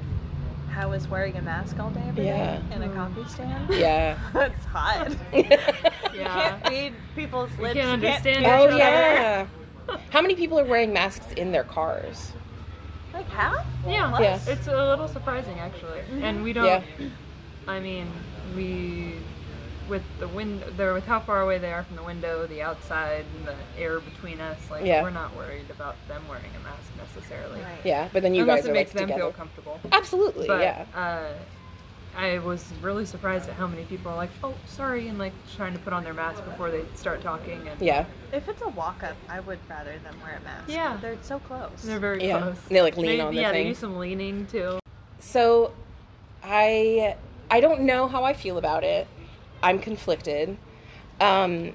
How 0.69 0.91
is 0.91 1.07
wearing 1.07 1.35
a 1.37 1.41
mask 1.41 1.79
all 1.79 1.89
day 1.89 2.03
every 2.07 2.23
day 2.25 2.61
Yeah. 2.69 2.75
in 2.75 2.83
a 2.83 2.89
coffee 2.89 3.21
mm. 3.21 3.29
stand? 3.29 3.69
Yeah. 3.73 4.17
That's 4.33 4.65
hot. 4.65 5.15
yeah, 5.33 5.39
You 6.13 6.19
Yeah. 6.19 6.59
can't 6.59 6.69
read 6.69 6.93
people's 7.15 7.49
We 7.57 7.63
lips. 7.63 7.73
can't 7.79 7.87
you 8.01 8.07
understand 8.09 8.45
hear 8.45 8.53
oh 8.53 8.65
each 8.67 8.71
each 8.73 8.77
yeah. 8.79 9.47
How 10.11 10.21
many 10.21 10.35
people 10.35 10.59
are 10.59 10.65
wearing 10.65 10.91
masks 10.93 11.31
in 11.37 11.51
their 11.53 11.63
cars? 11.63 12.33
Other. 13.17 13.23
Like 13.27 13.33
half? 13.33 13.65
Yeah, 13.87 14.11
Less? 14.11 14.47
Yeah. 14.47 14.53
it's 14.53 14.67
a 14.67 14.71
little 14.85 15.07
surprising 15.07 15.59
actually, 15.59 16.01
and 16.21 16.43
we 16.43 16.53
don't. 16.53 16.65
Yeah. 16.65 16.81
I 17.67 17.79
mean, 17.79 18.07
we 18.55 19.15
with 19.89 20.03
the 20.19 20.27
wind, 20.27 20.61
there 20.75 20.93
with 20.93 21.05
how 21.05 21.17
far 21.19 21.41
away 21.41 21.57
they 21.59 21.71
are 21.71 21.81
from 21.83 21.95
the 21.95 22.03
window, 22.03 22.45
the 22.45 22.61
outside, 22.61 23.23
and 23.37 23.47
the 23.47 23.55
air 23.81 24.01
between 24.01 24.41
us. 24.41 24.57
Like 24.69 24.85
Yeah. 24.85 25.01
we're 25.01 25.11
not 25.11 25.33
worried 25.35 25.69
about 25.69 25.95
them 26.09 26.21
wearing 26.27 26.51
a 26.59 26.63
mask 26.63 26.91
necessarily, 26.97 27.61
Right. 27.61 27.77
Yeah, 27.85 28.09
but 28.11 28.21
then 28.21 28.35
you 28.35 28.41
unless 28.41 28.59
guys 28.59 28.65
it 28.65 28.71
are 28.71 28.73
makes 28.73 28.89
like 28.89 28.99
them 28.99 29.07
together. 29.07 29.21
feel 29.21 29.31
comfortable. 29.31 29.79
Absolutely, 29.93 30.47
But 30.47 30.59
yeah. 30.61 30.85
uh, 30.93 31.31
I 32.17 32.39
was 32.39 32.65
really 32.81 33.05
surprised 33.05 33.47
at 33.47 33.53
how 33.55 33.67
many 33.67 33.83
people 33.85 34.11
are 34.11 34.15
like, 34.17 34.31
"Oh, 34.43 34.55
sorry," 34.65 35.07
and 35.07 35.19
like 35.19 35.33
trying 35.55 35.73
to 35.73 35.79
put 35.79 35.93
on 35.93 36.03
their 36.03 36.15
mask 36.15 36.43
before 36.45 36.71
they 36.71 36.83
start 36.95 37.21
talking. 37.21 37.67
And 37.67 37.79
Yeah. 37.79 38.05
If 38.33 38.49
it's 38.49 38.61
a 38.63 38.69
walk 38.69 39.03
up, 39.03 39.15
I 39.29 39.39
would 39.39 39.59
rather 39.69 39.91
them 39.99 40.15
wear 40.23 40.37
a 40.37 40.43
mask. 40.43 40.63
Yeah. 40.67 40.97
They're 40.99 41.15
so 41.21 41.37
close. 41.39 41.69
they're 41.83 41.99
very 41.99 42.25
Yeah. 42.25 42.39
close. 42.41 42.57
They, 42.69 42.81
like, 42.81 42.97
lean 42.97 43.05
They- 43.17 43.19
on 43.21 43.35
the 43.35 43.41
yeah, 43.41 43.51
they 43.51 43.63
thing. 43.63 43.67
do 43.67 43.75
some 43.75 43.97
leaning 43.99 44.47
too. 44.47 44.79
So 45.19 45.73
I 46.43 47.15
I 47.51 47.59
don't 47.61 47.81
know 47.81 48.07
how 48.07 48.23
I 48.23 48.33
feel 48.33 48.57
about 48.57 48.83
it. 48.83 49.07
I'm 49.61 49.77
conflicted. 49.79 50.57
Um 51.21 51.73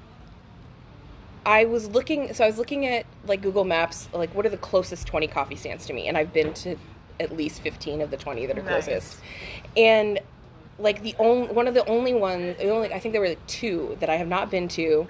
I 1.45 1.65
was 1.65 1.87
looking 1.89 2.33
so 2.33 2.43
I 2.43 2.47
was 2.47 2.57
looking 2.57 2.85
at 2.85 3.05
like 3.25 3.41
Google 3.41 3.63
Maps, 3.63 4.09
like 4.13 4.33
what 4.35 4.45
are 4.45 4.49
the 4.49 4.57
closest 4.57 5.07
20 5.07 5.27
coffee 5.27 5.55
stands 5.55 5.85
to 5.87 5.93
me 5.93 6.07
and 6.09 6.17
I've 6.17 6.33
been 6.33 6.53
to 6.55 6.75
at 7.19 7.35
least 7.35 7.61
15 7.61 8.01
of 8.01 8.11
the 8.11 8.17
20 8.17 8.45
that 8.47 8.57
are 8.57 8.61
Nice. 8.61 8.85
closest. 8.85 9.19
And 9.77 10.19
like 10.79 11.01
the 11.03 11.15
only 11.19 11.53
one 11.53 11.67
of 11.67 11.73
the 11.73 11.85
only 11.87 12.13
ones 12.13 12.57
the 12.57 12.69
only 12.69 12.93
I 12.93 12.99
think 12.99 13.13
there 13.13 13.21
were 13.21 13.29
like 13.29 13.47
two 13.47 13.97
that 13.99 14.09
I 14.09 14.17
have 14.17 14.27
not 14.27 14.49
been 14.49 14.67
to 14.69 15.07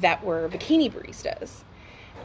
that 0.00 0.24
were 0.24 0.48
bikini 0.48 0.92
baristas. 0.92 1.62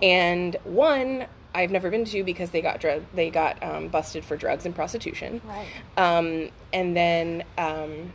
And 0.01 0.55
one 0.63 1.25
I've 1.53 1.71
never 1.71 1.89
been 1.89 2.05
to 2.05 2.23
because 2.23 2.51
they 2.51 2.61
got 2.61 2.79
drug 2.79 3.03
they 3.13 3.29
got 3.29 3.61
um, 3.63 3.87
busted 3.87 4.23
for 4.23 4.37
drugs 4.37 4.65
and 4.65 4.75
prostitution. 4.75 5.41
Right. 5.45 5.67
Um, 5.97 6.49
and 6.73 6.95
then 6.95 7.43
um, 7.57 8.13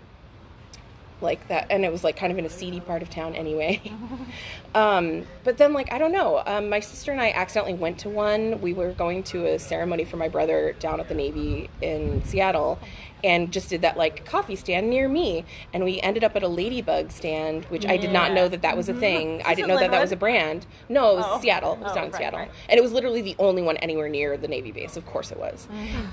like 1.25 1.49
that, 1.49 1.67
and 1.71 1.85
it 1.85 1.91
was 1.91 2.05
like 2.05 2.17
kind 2.17 2.31
of 2.33 2.39
in 2.39 2.45
a 2.47 2.51
seedy 2.51 2.79
part 2.81 3.03
of 3.03 3.11
town 3.11 3.35
anyway. 3.35 3.81
um, 4.75 5.27
but 5.43 5.59
then 5.59 5.73
like 5.73 5.93
I 5.93 5.99
don't 5.99 6.13
know. 6.13 6.43
Um, 6.47 6.69
my 6.69 6.81
sister 6.81 7.11
and 7.11 7.21
I 7.21 7.31
accidentally 7.33 7.75
went 7.75 7.99
to 8.01 8.09
one. 8.09 8.61
We 8.61 8.73
were 8.73 8.93
going 8.93 9.23
to 9.25 9.47
a 9.47 9.59
ceremony 9.59 10.05
for 10.05 10.17
my 10.17 10.29
brother 10.29 10.75
down 10.79 11.01
at 11.01 11.09
the 11.09 11.15
Navy 11.15 11.69
in 11.83 12.25
Seattle. 12.25 12.79
And 13.23 13.51
just 13.51 13.71
did 13.71 13.81
that 13.81 13.97
like 13.97 14.27
coffee 14.27 14.55
stand 14.55 14.91
near 14.91 15.09
me, 15.09 15.47
and 15.73 15.83
we 15.83 15.99
ended 16.03 16.25
up 16.25 16.37
at 16.37 16.43
a 16.43 16.49
ladybug 16.49 17.11
stand, 17.11 17.65
which 17.67 17.87
I 17.87 17.97
did 17.97 18.13
not 18.13 18.33
know 18.35 18.49
that 18.49 18.61
that 18.61 18.77
was 18.77 18.91
a 18.91 18.93
thing. 18.93 19.41
I 19.47 19.55
didn't 19.55 19.69
know 19.69 19.79
that 19.79 19.91
that 19.93 20.01
was 20.03 20.13
a 20.13 20.17
brand. 20.17 20.67
No, 20.91 21.13
it 21.13 21.17
was 21.17 21.25
Oh. 21.27 21.41
Seattle. 21.41 21.73
It 21.73 21.79
was 21.81 21.93
Oh, 21.93 21.95
down 21.95 22.05
in 22.05 22.11
right, 22.11 22.19
Seattle, 22.19 22.41
right. 22.41 22.51
and 22.69 22.77
it 22.77 22.83
was 22.83 22.93
literally 22.93 23.23
the 23.23 23.35
only 23.39 23.63
one 23.63 23.79
anywhere 23.79 24.11
near 24.11 24.37
the 24.37 24.47
Navy 24.47 24.73
base. 24.73 24.99
Of 24.99 25.07
course, 25.07 25.31
it 25.33 25.39
was. 25.39 25.67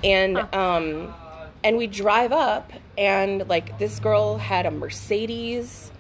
And 0.05 0.37
um, 0.55 1.13
and 1.63 1.77
we 1.77 1.87
drive 1.87 2.31
up, 2.31 2.71
and 2.97 3.47
like 3.47 3.77
this 3.79 3.99
girl 3.99 4.37
had 4.37 4.65
a 4.65 4.71
Mercedes, 4.71 5.91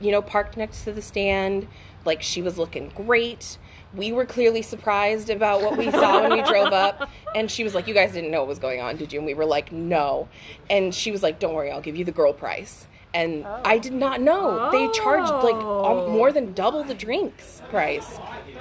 you 0.00 0.10
know, 0.10 0.22
parked 0.22 0.56
next 0.56 0.84
to 0.84 0.92
the 0.92 1.02
stand. 1.02 1.68
Like 2.04 2.22
she 2.22 2.42
was 2.42 2.58
looking 2.58 2.90
great. 2.94 3.58
We 3.94 4.12
were 4.12 4.26
clearly 4.26 4.62
surprised 4.62 5.30
about 5.30 5.62
what 5.62 5.78
we 5.78 5.90
saw 5.90 6.20
when 6.22 6.32
we 6.32 6.42
drove 6.42 6.72
up, 6.72 7.08
and 7.34 7.50
she 7.50 7.64
was 7.64 7.74
like, 7.74 7.86
"You 7.86 7.94
guys 7.94 8.12
didn't 8.12 8.30
know 8.30 8.40
what 8.40 8.48
was 8.48 8.58
going 8.58 8.80
on, 8.80 8.96
did 8.96 9.12
you?" 9.12 9.18
And 9.18 9.26
we 9.26 9.34
were 9.34 9.46
like, 9.46 9.72
"No." 9.72 10.28
And 10.70 10.94
she 10.94 11.10
was 11.10 11.22
like, 11.22 11.38
"Don't 11.38 11.54
worry, 11.54 11.70
I'll 11.70 11.80
give 11.80 11.96
you 11.96 12.04
the 12.04 12.12
girl 12.12 12.32
price." 12.32 12.86
And 13.16 13.44
oh. 13.46 13.60
I 13.64 13.78
did 13.78 13.92
not 13.94 14.20
know 14.20 14.70
they 14.70 14.88
charged 14.92 15.32
like 15.32 15.54
al- 15.54 15.86
Oh. 16.06 16.10
more 16.10 16.32
than 16.32 16.52
double 16.52 16.84
the 16.84 16.94
drinks 16.94 17.62
price. 17.70 18.18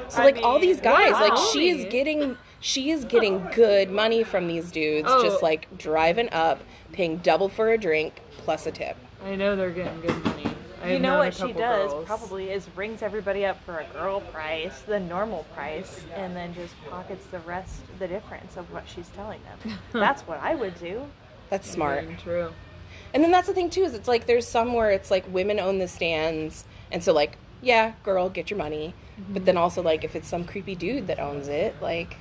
So 0.08 0.22
I 0.22 0.26
like 0.26 0.38
all 0.44 0.60
these 0.60 0.80
guys, 0.80 1.12
like 1.14 1.38
she 1.52 1.70
is 1.70 1.86
getting 1.92 2.38
she 2.62 2.90
is 2.92 3.06
getting 3.06 3.46
good 3.54 3.92
money 3.92 4.24
from 4.24 4.48
these 4.48 4.72
dudes, 4.72 5.08
Oh. 5.12 5.22
just 5.24 5.44
like 5.44 5.68
driving 5.78 6.30
up, 6.32 6.60
paying 6.94 7.18
double 7.18 7.50
for 7.50 7.72
a 7.72 7.78
drink 7.78 8.22
plus 8.38 8.66
a 8.66 8.72
tip. 8.72 8.96
I 9.24 9.36
know 9.36 9.56
they're 9.56 9.70
getting 9.72 10.00
good 10.02 10.24
money. 10.26 10.48
I 10.84 10.94
You 10.94 11.00
know 11.00 11.18
what 11.18 11.34
she 11.34 11.52
does 11.52 11.92
girls. 11.92 12.06
probably 12.06 12.52
is 12.52 12.68
rings 12.76 13.02
everybody 13.02 13.46
up 13.46 13.60
for 13.66 13.80
a 13.80 13.86
girl 13.94 14.22
price, 14.22 14.82
the 14.82 15.00
normal 15.00 15.44
price, 15.56 16.02
and 16.16 16.36
then 16.36 16.54
just 16.54 16.74
pockets 16.90 17.26
the 17.28 17.40
rest, 17.40 17.82
the 18.00 18.08
difference 18.08 18.56
of 18.56 18.72
what 18.72 18.84
she's 18.88 19.10
telling 19.10 19.40
them. 19.64 19.80
That's 19.94 20.22
what 20.24 20.40
I 20.42 20.54
would 20.56 20.78
do. 20.80 21.02
That's 21.50 21.70
smart. 21.70 22.04
Very 22.04 22.18
True. 22.18 22.52
And 23.16 23.24
then 23.24 23.32
that's 23.32 23.48
the 23.48 23.54
thing 23.54 23.72
too 23.72 23.82
is 23.84 23.96
it's 23.96 24.08
like 24.08 24.28
there's 24.28 24.48
some 24.48 24.74
where 24.74 24.92
it's 24.92 25.10
like 25.10 25.26
women 25.34 25.60
own 25.60 25.80
the 25.80 25.88
stands, 25.88 26.66
and 26.92 27.04
so 27.04 27.14
like 27.14 27.38
yeah, 27.62 27.94
girl, 28.04 28.30
get 28.30 28.52
your 28.52 28.60
money. 28.60 28.94
Mm-hmm. 29.20 29.34
But 29.34 29.46
then 29.46 29.58
also 29.58 29.82
like 29.82 30.04
if 30.04 30.16
it's 30.16 30.28
some 30.28 30.44
creepy 30.46 30.76
dude 30.76 31.08
that 31.08 31.20
owns 31.20 31.48
it, 31.48 31.76
like 31.82 32.18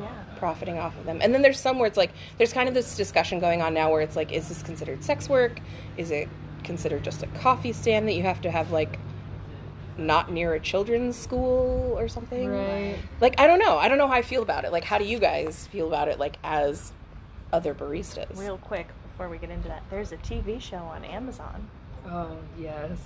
Yeah. 0.00 0.08
profiting 0.38 0.78
off 0.78 0.96
of 0.98 1.04
them. 1.04 1.18
And 1.20 1.34
then 1.34 1.42
there's 1.42 1.60
some 1.60 1.78
where 1.78 1.86
it's 1.86 1.98
like 1.98 2.10
there's 2.38 2.52
kind 2.54 2.66
of 2.68 2.74
this 2.74 2.96
discussion 2.96 3.38
going 3.40 3.60
on 3.62 3.74
now 3.74 3.90
where 3.92 4.00
it's 4.00 4.16
like 4.16 4.32
is 4.32 4.48
this 4.48 4.62
considered 4.62 5.04
sex 5.04 5.28
work? 5.28 5.60
Is 5.98 6.10
it 6.10 6.28
considered 6.64 7.04
just 7.04 7.22
a 7.22 7.26
coffee 7.28 7.72
stand 7.72 8.08
that 8.08 8.14
you 8.14 8.22
have 8.22 8.40
to 8.40 8.50
have 8.50 8.72
like 8.72 8.98
not 9.98 10.32
near 10.32 10.54
a 10.54 10.60
children's 10.60 11.16
school 11.16 11.94
or 11.98 12.08
something? 12.08 12.48
Right. 12.48 12.96
Like 13.20 13.38
I 13.38 13.46
don't 13.46 13.58
know. 13.58 13.76
I 13.76 13.88
don't 13.88 13.98
know 13.98 14.08
how 14.08 14.14
I 14.14 14.22
feel 14.22 14.42
about 14.42 14.64
it. 14.64 14.72
Like 14.72 14.84
how 14.84 14.96
do 14.96 15.04
you 15.04 15.18
guys 15.18 15.66
feel 15.66 15.86
about 15.88 16.08
it 16.08 16.18
like 16.18 16.36
as 16.42 16.92
other 17.52 17.74
baristas? 17.74 18.38
Real 18.38 18.58
quick 18.58 18.88
before 19.18 19.28
we 19.28 19.38
get 19.38 19.50
into 19.50 19.66
that, 19.66 19.82
there's 19.90 20.12
a 20.12 20.16
TV 20.18 20.60
show 20.60 20.76
on 20.76 21.04
Amazon 21.04 21.68
Oh 22.06 22.36
yes. 22.56 22.96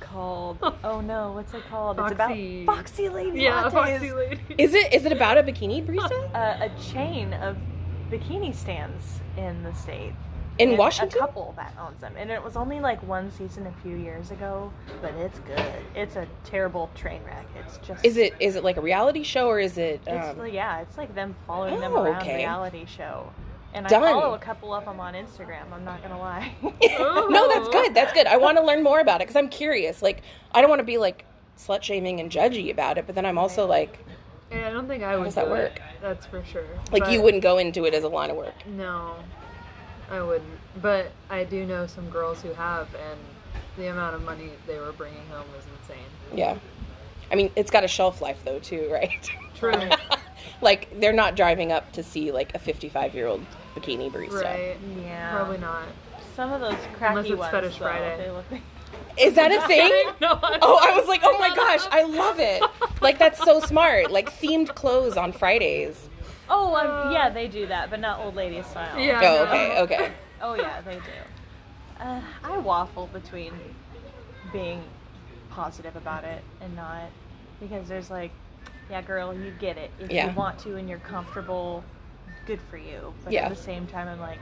called 0.00 0.58
Oh 0.84 1.00
no, 1.00 1.30
what's 1.30 1.54
it 1.54 1.62
called? 1.70 1.96
Foxy- 1.96 2.62
It's 2.62 2.64
about 2.64 2.76
Foxy 2.76 3.08
Lady 3.08 3.42
yeah, 3.42 3.62
Lattes. 3.62 3.70
Foxy 3.72 4.12
Lady. 4.12 4.40
Is 4.58 4.74
it 4.74 4.92
is 4.92 5.04
it 5.04 5.12
about 5.12 5.38
a 5.38 5.44
bikini 5.44 5.86
barista? 5.86 6.28
Uh, 6.34 6.66
a 6.68 6.82
chain 6.92 7.32
of 7.34 7.56
bikini 8.10 8.52
stands 8.52 9.20
in 9.36 9.62
the 9.62 9.72
state. 9.74 10.12
In 10.58 10.70
and 10.70 10.78
Washington? 10.78 11.16
a 11.16 11.20
couple 11.20 11.54
that 11.56 11.72
owns 11.80 12.00
them, 12.00 12.12
and 12.18 12.30
it 12.30 12.42
was 12.42 12.56
only 12.56 12.80
like 12.80 13.00
one 13.06 13.30
season 13.30 13.66
a 13.68 13.72
few 13.82 13.96
years 13.96 14.30
ago, 14.32 14.70
but 15.00 15.14
it's 15.14 15.38
good. 15.38 15.72
It's 15.94 16.16
a 16.16 16.26
terrible 16.44 16.90
train 16.96 17.22
wreck. 17.24 17.46
It's 17.64 17.78
just 17.78 18.04
Is 18.04 18.16
it 18.16 18.34
is 18.40 18.56
it 18.56 18.64
like 18.64 18.76
a 18.76 18.80
reality 18.82 19.22
show 19.22 19.46
or 19.46 19.60
is 19.60 19.78
it? 19.78 20.00
Um, 20.08 20.36
like, 20.38 20.52
yeah, 20.52 20.80
it's 20.80 20.98
like 20.98 21.14
them 21.14 21.36
following 21.46 21.78
them 21.80 21.92
Oh, 21.94 22.02
around 22.02 22.22
okay. 22.22 22.38
reality 22.38 22.84
show. 22.86 23.32
And 23.72 23.86
Done. 23.86 24.02
I 24.02 24.10
follow 24.10 24.34
a 24.34 24.38
couple 24.38 24.74
of 24.74 24.84
them 24.84 24.98
on 24.98 25.14
Instagram. 25.14 25.72
I'm 25.72 25.84
not 25.84 26.02
gonna 26.02 26.18
lie. 26.18 26.52
no, 26.62 27.48
that's 27.48 27.68
good. 27.68 27.94
That's 27.94 28.12
good. 28.12 28.26
I 28.26 28.36
want 28.36 28.58
to 28.58 28.64
learn 28.64 28.82
more 28.82 28.98
about 29.00 29.20
it 29.20 29.28
because 29.28 29.36
I'm 29.36 29.48
curious. 29.48 30.02
Like, 30.02 30.22
I 30.52 30.60
don't 30.60 30.68
want 30.70 30.80
to 30.80 30.84
be 30.84 30.98
like 30.98 31.24
slut 31.56 31.82
shaming 31.82 32.18
and 32.20 32.30
judgy 32.32 32.70
about 32.70 32.98
it, 32.98 33.06
but 33.06 33.14
then 33.14 33.24
I'm 33.24 33.38
also 33.38 33.66
like, 33.66 33.98
Yeah, 34.50 34.66
I 34.66 34.70
don't 34.72 34.88
think 34.88 35.04
I 35.04 35.16
would. 35.16 35.24
does 35.24 35.34
that 35.36 35.44
do 35.46 35.54
it, 35.54 35.58
work? 35.58 35.80
That's 36.00 36.26
for 36.26 36.42
sure. 36.44 36.64
like 36.90 37.04
But- 37.04 37.12
you 37.12 37.22
wouldn't 37.22 37.42
go 37.44 37.58
into 37.58 37.84
it 37.84 37.94
as 37.94 38.02
a 38.02 38.08
line 38.08 38.30
of 38.30 38.36
work. 38.36 38.54
No, 38.66 39.14
I 40.10 40.20
wouldn't. 40.20 40.50
But 40.82 41.12
I 41.28 41.44
do 41.44 41.64
know 41.64 41.86
some 41.86 42.08
girls 42.10 42.42
who 42.42 42.52
have, 42.54 42.88
and 42.94 43.20
the 43.76 43.88
amount 43.90 44.16
of 44.16 44.22
money 44.24 44.50
they 44.66 44.78
were 44.78 44.92
bringing 44.92 45.24
home 45.30 45.46
was 45.54 45.64
insane. 45.80 46.04
Yeah. 46.34 46.58
I 47.30 47.36
mean, 47.36 47.52
it's 47.54 47.70
got 47.70 47.84
a 47.84 47.88
shelf 47.88 48.20
life 48.20 48.40
though, 48.44 48.58
too, 48.58 48.88
right? 48.92 49.30
True. 49.54 49.74
like, 50.60 50.88
they're 50.98 51.12
not 51.12 51.36
driving 51.36 51.70
up 51.70 51.92
to 51.92 52.02
see 52.02 52.32
like 52.32 52.54
a 52.54 52.58
55 52.58 53.14
year 53.14 53.26
old 53.28 53.44
bikini 53.80 54.10
barista. 54.10 54.42
Right. 54.44 54.76
yeah, 55.04 55.30
Probably 55.32 55.58
not. 55.58 55.84
Some 56.36 56.52
of 56.52 56.60
those 56.60 56.76
cracky 56.96 57.18
Unless 57.18 57.26
it's 57.30 57.38
ones, 57.38 57.50
Fetish 57.50 57.78
though, 57.78 57.84
Friday. 57.84 58.16
They 58.24 58.30
look 58.30 58.50
like 58.50 58.62
Is 59.18 59.34
that 59.34 59.52
a 59.52 59.60
thing? 59.66 59.90
no. 60.20 60.38
Oh, 60.42 60.78
I 60.82 60.98
was 60.98 61.08
like, 61.08 61.20
oh 61.24 61.36
my 61.38 61.54
gosh, 61.54 61.86
I 61.90 62.04
love 62.04 62.38
it. 62.38 62.62
Like, 63.00 63.18
that's 63.18 63.42
so 63.42 63.60
smart. 63.60 64.10
Like, 64.10 64.30
themed 64.30 64.74
clothes 64.74 65.16
on 65.16 65.32
Fridays. 65.32 66.08
Oh, 66.48 66.74
um, 66.74 67.12
yeah, 67.12 67.28
they 67.30 67.46
do 67.46 67.66
that, 67.66 67.90
but 67.90 68.00
not 68.00 68.20
old 68.20 68.34
lady 68.34 68.62
style. 68.62 68.98
Yeah. 68.98 69.20
Oh, 69.22 69.44
no. 69.44 69.50
okay, 69.50 69.80
okay. 69.80 70.12
Oh 70.42 70.54
yeah, 70.54 70.80
they 70.80 70.94
do. 70.94 72.02
Uh, 72.02 72.18
I 72.42 72.56
waffle 72.56 73.08
between 73.12 73.52
being 74.54 74.82
positive 75.50 75.94
about 75.96 76.24
it 76.24 76.42
and 76.62 76.74
not, 76.74 77.10
because 77.60 77.88
there's 77.88 78.10
like, 78.10 78.30
yeah, 78.88 79.02
girl, 79.02 79.34
you 79.34 79.52
get 79.60 79.76
it. 79.76 79.90
If 80.00 80.10
Yeah. 80.10 80.30
you 80.30 80.34
want 80.34 80.58
to 80.60 80.76
and 80.76 80.88
you're 80.88 80.98
comfortable, 81.00 81.84
good 82.50 82.60
for 82.68 82.76
you. 82.78 83.14
But 83.22 83.32
Yeah. 83.32 83.44
at 83.44 83.50
the 83.50 83.62
same 83.62 83.86
time, 83.86 84.08
I'm 84.08 84.18
like, 84.18 84.40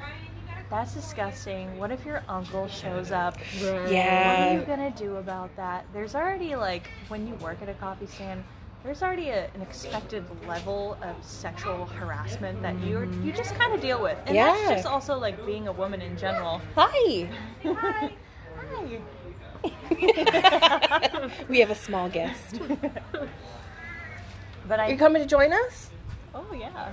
that's 0.71 0.95
disgusting. 0.95 1.79
What 1.79 1.91
if 1.91 2.07
your 2.07 2.23
uncle 2.27 2.67
shows 2.69 3.13
up? 3.13 3.37
Right. 3.63 3.83
What 3.83 3.93
are 3.93 4.53
you 4.55 4.61
gonna 4.63 4.91
do 4.91 5.17
about 5.17 5.55
that? 5.57 5.85
There's 5.93 6.15
already 6.15 6.57
like 6.57 6.89
when 7.09 7.27
you 7.27 7.35
work 7.35 7.59
at 7.61 7.69
a 7.69 7.75
coffee 7.75 8.07
stand, 8.07 8.45
there's 8.83 9.03
already 9.03 9.29
a, 9.29 9.51
an 9.55 9.61
expected 9.61 10.25
level 10.47 10.97
of 11.03 11.17
sexual 11.23 11.85
harassment 11.85 12.63
that 12.63 12.79
you 12.81 12.97
mm-hmm. 12.97 13.27
you 13.27 13.33
just 13.33 13.55
kind 13.57 13.75
of 13.75 13.81
deal 13.83 14.01
with, 14.01 14.19
and 14.27 14.37
that's 14.37 14.71
just 14.71 14.87
also 14.87 15.19
like 15.19 15.45
being 15.45 15.69
a 15.69 15.73
woman 15.73 16.01
in 16.01 16.17
general. 16.17 16.63
Hi. 16.77 17.29
Hi. 17.65 18.13
we 21.49 21.61
have 21.61 21.71
a 21.71 21.75
small 21.75 22.09
guest. 22.09 22.61
But 24.69 24.81
Are 24.81 24.89
you 24.91 24.97
I 24.97 24.99
coming 24.99 25.23
to 25.23 25.29
join 25.29 25.51
us? 25.51 25.89
oh 26.35 26.53
yeah. 26.53 26.93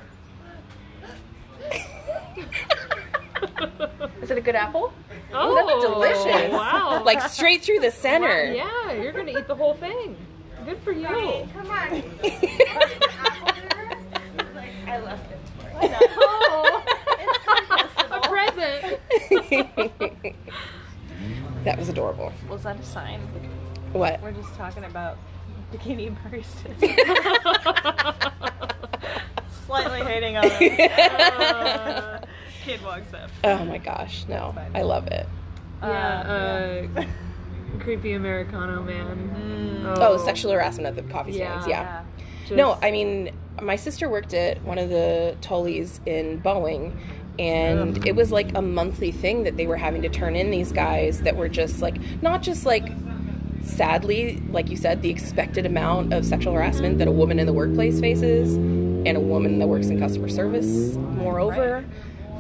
Is 4.22 4.32
it 4.32 4.38
a 4.38 4.42
good 4.42 4.56
apple? 4.56 4.94
Oh, 5.34 5.56
that's 5.56 5.86
delicious. 5.86 6.52
Wow. 6.52 7.04
Like 7.04 7.22
straight 7.24 7.62
through 7.62 7.80
the 7.80 7.92
center. 7.92 8.54
Yeah, 8.54 8.94
you're 8.94 9.12
gonna 9.12 9.32
eat 9.38 9.48
the 9.48 9.56
whole 9.56 9.76
thing. 9.76 10.16
Good 10.66 10.78
for 10.80 10.92
you. 10.92 11.06
Come 11.08 11.70
on. 11.70 11.70
I 14.88 15.00
left 15.00 15.32
it 15.32 15.40
for 15.60 15.70
you. 15.86 15.96
Oh. 16.18 16.84
a 18.12 18.20
present. 18.28 19.00
that 21.64 21.78
was 21.78 21.90
adorable. 21.90 22.32
Was 22.50 22.64
that 22.64 22.80
a 22.80 22.84
sign? 22.84 23.20
What? 23.92 24.22
We're 24.22 24.32
just 24.32 24.54
talking 24.56 24.84
about 24.86 25.18
bikini 25.72 26.16
baristas. 26.24 28.32
Slightly 30.20 30.34
hating 30.34 30.38
on 30.38 30.50
them. 30.50 32.22
Uh, 32.26 32.26
kid 32.64 32.84
walks 32.84 33.14
up. 33.14 33.30
Oh 33.44 33.64
my 33.66 33.78
gosh, 33.78 34.26
no. 34.28 34.56
I 34.74 34.82
love 34.82 35.08
it. 35.08 35.28
Yeah, 35.84 36.88
uh, 36.98 37.04
creepy 37.80 38.14
Americano 38.14 38.82
man. 38.82 39.84
Oh, 40.00 40.18
sexual 40.18 40.52
harassment 40.52 40.88
at 40.88 40.96
the 40.96 41.04
coffee 41.14 41.34
stands. 41.34 41.68
Yeah. 41.68 42.04
Just- 42.44 42.56
No, 42.56 42.80
I 42.82 42.90
mean, 42.92 43.32
my 43.62 43.76
sister 43.76 44.10
worked 44.10 44.34
at 44.34 44.62
one 44.64 44.78
of 44.80 44.90
the 44.90 45.36
Tully's 45.42 46.00
in 46.08 46.42
Boeing, 46.42 46.96
and 47.38 48.06
it 48.08 48.16
was 48.16 48.32
like 48.32 48.56
a 48.58 48.62
monthly 48.62 49.12
thing 49.12 49.44
that 49.44 49.58
they 49.58 49.68
were 49.68 49.78
having 49.78 50.02
to 50.02 50.10
turn 50.10 50.36
in 50.36 50.50
these 50.50 50.72
guys 50.72 51.22
that 51.22 51.36
were 51.36 51.50
just 51.50 51.82
like, 51.82 51.98
not 52.24 52.42
just 52.42 52.66
like, 52.66 52.88
sadly, 53.64 54.42
like 54.50 54.70
you 54.70 54.78
said, 54.78 55.02
the 55.04 55.10
expected 55.10 55.66
amount 55.68 56.14
of 56.14 56.26
sexual 56.26 56.54
harassment 56.54 56.98
that 57.00 57.08
a 57.08 57.12
woman 57.12 57.40
in 57.40 57.46
the 57.46 57.54
workplace 57.54 58.00
faces, 58.00 58.58
and 59.06 59.18
a 59.18 59.20
woman 59.20 59.60
that 59.60 59.68
works 59.68 59.88
in 59.88 60.00
customer 60.00 60.28
service, 60.30 60.96
moreover, 60.98 61.86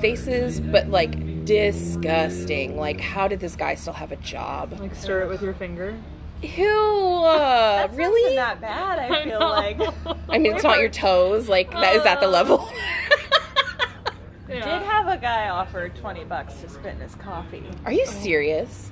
faces, 0.01 0.59
but 0.59 0.89
like 0.89 1.45
disgusting. 1.45 2.75
Like, 2.77 2.99
how 2.99 3.27
did 3.27 3.39
this 3.39 3.55
guy 3.55 3.75
still 3.75 3.93
have 3.93 4.11
a 4.11 4.15
job? 4.17 4.75
like 4.79 4.95
stir 4.95 5.21
it 5.23 5.27
with 5.29 5.41
your 5.41 5.53
finger. 5.53 5.95
Ew, 6.41 6.67
uh, 6.67 7.37
That's 7.87 7.95
really? 7.95 8.35
not 8.35 8.59
bad. 8.61 8.99
I 8.99 9.23
feel 9.23 9.39
know. 9.39 9.49
like. 9.49 9.79
I 10.29 10.37
mean, 10.37 10.53
it's 10.53 10.63
not 10.63 10.79
your 10.79 10.89
toes. 10.89 11.47
Like, 11.47 11.71
that 11.71 11.95
is 11.95 12.03
that 12.03 12.19
the 12.19 12.27
Uh, 12.27 12.31
level? 12.31 12.69
Did 14.47 14.63
have 14.63 15.07
a 15.07 15.17
guy 15.17 15.49
offer 15.49 15.89
twenty 15.89 16.23
bucks 16.23 16.53
to 16.61 16.69
spit 16.69 16.93
in 16.95 16.99
his 17.01 17.15
coffee. 17.15 17.63
Are 17.83 17.91
you 17.91 18.05
serious? 18.05 18.91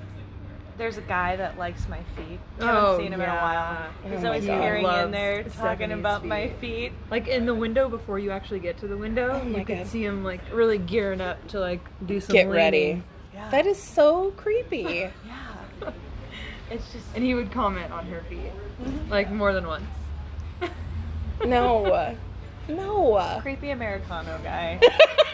There's 0.77 0.97
a 0.97 1.01
guy 1.01 1.35
that 1.35 1.57
likes 1.57 1.87
my 1.87 1.99
feet. 2.15 2.39
I 2.59 2.63
Oh, 2.63 2.65
haven't 2.65 2.97
seen 3.05 3.13
him 3.13 3.21
in 3.21 3.29
a 3.29 3.33
while. 3.35 3.77
He's 4.03 4.13
Oh 4.13 4.21
my 4.21 4.27
always 4.27 4.45
God. 4.45 4.61
peering 4.61 4.85
in 4.85 5.11
there, 5.11 5.43
talking 5.43 5.89
70s 5.89 5.99
about 5.99 6.25
my 6.25 6.47
feet. 6.47 6.59
feet. 6.59 6.93
Like 7.11 7.27
in 7.27 7.45
the 7.45 7.53
window 7.53 7.89
before 7.89 8.17
you 8.19 8.31
actually 8.31 8.59
get 8.59 8.77
to 8.79 8.87
the 8.87 8.97
window, 8.97 9.41
Oh 9.43 9.47
you 9.47 9.63
can 9.65 9.79
God. 9.79 9.87
see 9.87 10.03
him 10.03 10.23
like 10.23 10.41
really 10.51 10.77
gearing 10.79 11.21
up 11.21 11.45
to 11.49 11.59
like 11.59 11.81
do 12.05 12.19
some 12.19 12.33
Get 12.33 12.47
leaning. 12.47 12.55
ready. 12.55 13.03
Yeah. 13.33 13.49
That 13.49 13.65
is 13.67 13.81
so 13.81 14.31
creepy. 14.31 14.81
yeah. 15.27 15.91
It's 16.71 16.91
just. 16.91 17.05
And 17.15 17.23
he 17.23 17.35
would 17.35 17.51
comment 17.51 17.91
on 17.91 18.05
her 18.07 18.21
feet, 18.29 18.51
Mm-hmm. 18.81 19.11
like 19.11 19.31
more 19.31 19.53
than 19.53 19.67
once. 19.67 19.85
No. 21.45 22.15
No. 22.69 23.39
creepy 23.41 23.71
Americano 23.71 24.39
guy. 24.41 24.79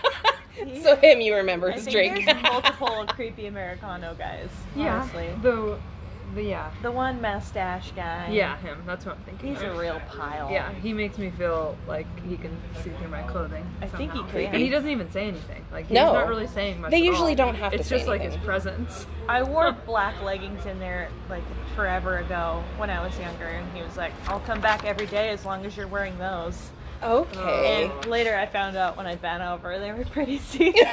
so 0.82 0.96
him 0.96 1.22
you 1.22 1.36
remember 1.36 1.72
his 1.72 1.84
think 1.86 1.96
drink. 1.96 2.26
there's 2.26 2.44
multiple 2.44 3.06
creepy 3.10 3.48
Americano 3.48 4.14
guys. 4.16 4.50
Honestly, 4.78 5.30
The, 5.42 5.80
the 6.36 6.44
yeah, 6.44 6.70
the 6.84 6.92
one 6.92 7.20
mustache 7.22 7.92
guy. 7.96 8.30
yeah, 8.32 8.56
him. 8.58 8.84
That's 8.86 9.04
what 9.06 9.16
I'm 9.18 9.24
thinking. 9.24 9.56
he's 9.56 9.64
a 9.64 9.74
real 9.74 10.00
pile. 10.10 10.52
Yeah, 10.52 10.72
he 10.74 10.94
makes 10.94 11.18
me 11.18 11.32
feel 11.32 11.76
like 11.88 12.06
he 12.28 12.38
can 12.38 12.56
see 12.84 12.92
through 12.92 13.08
my 13.08 13.24
clothing. 13.24 13.66
I 13.82 13.88
think 13.88 14.12
he 14.12 14.20
somehow. 14.20 14.32
can. 14.34 14.46
And 14.54 14.58
he 14.58 14.70
doesn't 14.70 14.90
even 14.92 15.10
say 15.12 15.28
anything. 15.28 15.66
Like 15.72 15.88
he's 15.88 15.96
No. 15.96 16.14
not 16.14 16.28
really 16.28 16.46
saying 16.46 16.82
much. 16.82 16.92
They 16.92 16.98
at 16.98 17.04
usually 17.04 17.32
all. 17.32 17.36
don't 17.38 17.56
have 17.56 17.72
to 17.72 17.78
say. 17.78 17.82
It's 17.82 17.90
say 17.90 17.98
just 17.98 18.08
like 18.08 18.22
his 18.22 18.38
presence. 18.38 19.08
I 19.28 19.42
wore 19.42 19.72
black 19.72 20.22
leggings 20.24 20.66
in 20.68 20.78
there 20.80 21.10
like 21.32 21.44
forever 21.76 22.20
ago 22.20 22.64
when 22.78 22.92
I 22.92 23.04
was 23.04 23.18
younger, 23.18 23.46
and 23.46 23.68
he 23.76 23.82
was 23.82 23.98
like, 23.98 24.12
"I'll 24.28 24.40
come 24.42 24.62
back 24.62 24.86
every 24.86 25.08
day 25.08 25.30
as 25.30 25.46
long 25.46 25.66
as 25.66 25.76
you're 25.76 25.88
wearing 25.88 26.16
those." 26.20 26.70
Okay. 27.02 27.90
And 27.92 28.06
later, 28.06 28.36
I 28.36 28.46
found 28.46 28.76
out 28.76 28.98
when 28.98 29.06
I 29.06 29.16
bent 29.16 29.42
over, 29.42 29.80
they 29.80 29.92
were 29.92 30.04
pretty 30.06 30.40
see. 30.40 30.72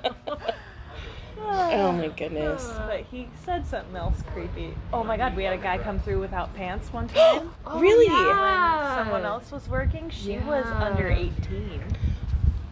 oh 1.39 1.91
my 1.91 2.07
goodness. 2.07 2.71
But 2.87 3.01
he 3.11 3.27
said 3.45 3.65
something 3.67 3.95
else 3.95 4.21
creepy. 4.33 4.73
Oh 4.91 5.03
my 5.03 5.17
god, 5.17 5.35
we 5.35 5.43
had 5.43 5.53
a 5.53 5.61
guy 5.61 5.77
come 5.77 5.99
through 5.99 6.19
without 6.19 6.53
pants 6.55 6.91
one 6.91 7.07
time. 7.09 7.51
really? 7.75 8.07
yeah. 8.07 8.95
When 8.95 9.05
someone 9.05 9.25
else 9.25 9.51
was 9.51 9.67
working, 9.67 10.09
she 10.09 10.37
was 10.39 10.65
under 10.65 11.09
18. 11.09 11.83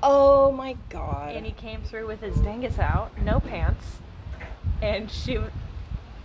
Oh 0.04 0.52
my 0.52 0.76
god. 0.90 1.36
And 1.36 1.46
he 1.46 1.52
came 1.52 1.84
through 1.84 2.08
with 2.08 2.22
his 2.22 2.36
dingus 2.38 2.80
out, 2.80 3.12
no 3.22 3.40
pants. 3.40 4.00
And 4.82 5.12
she 5.12 5.40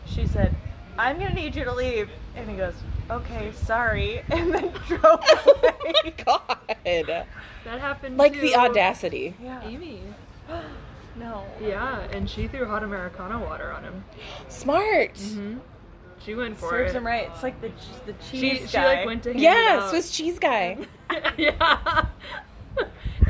she 0.06 0.26
said, 0.26 0.54
I'm 0.98 1.18
gonna 1.18 1.34
need 1.34 1.54
you 1.54 1.64
to 1.64 1.72
leave. 1.74 2.08
And 2.36 2.48
he 2.50 2.56
goes, 2.56 2.74
Okay, 3.10 3.52
sorry. 3.52 4.22
And 4.30 4.52
then 4.54 4.72
drove 4.88 5.02
away. 5.46 6.14
god. 6.24 6.58
That 6.84 7.80
happened. 7.80 8.16
Like 8.16 8.34
to 8.34 8.40
the 8.40 8.54
audacity. 8.56 9.34
yeah. 9.42 9.62
Amy. 9.66 10.00
No. 11.18 11.44
Yeah, 11.62 12.00
and 12.12 12.28
she 12.28 12.46
threw 12.46 12.66
hot 12.66 12.82
Americano 12.84 13.42
water 13.42 13.72
on 13.72 13.84
him. 13.84 14.04
Smart. 14.48 15.16
hmm 15.16 15.56
She 16.22 16.34
went 16.34 16.58
for 16.58 16.68
Serves 16.68 16.92
it. 16.92 16.98
him 16.98 17.06
right. 17.06 17.30
It's 17.32 17.42
like 17.42 17.58
the 17.62 17.70
the 18.04 18.14
She, 18.30 18.38
cheese 18.40 18.70
she 18.70 18.76
guy. 18.76 18.96
like 18.96 19.06
went 19.06 19.22
to 19.22 19.30
hand 19.30 19.38
it 19.40 19.42
Yeah, 19.42 19.78
out. 19.82 19.88
Swiss 19.88 20.10
cheese 20.10 20.38
guy. 20.38 20.76
yeah. 21.38 22.04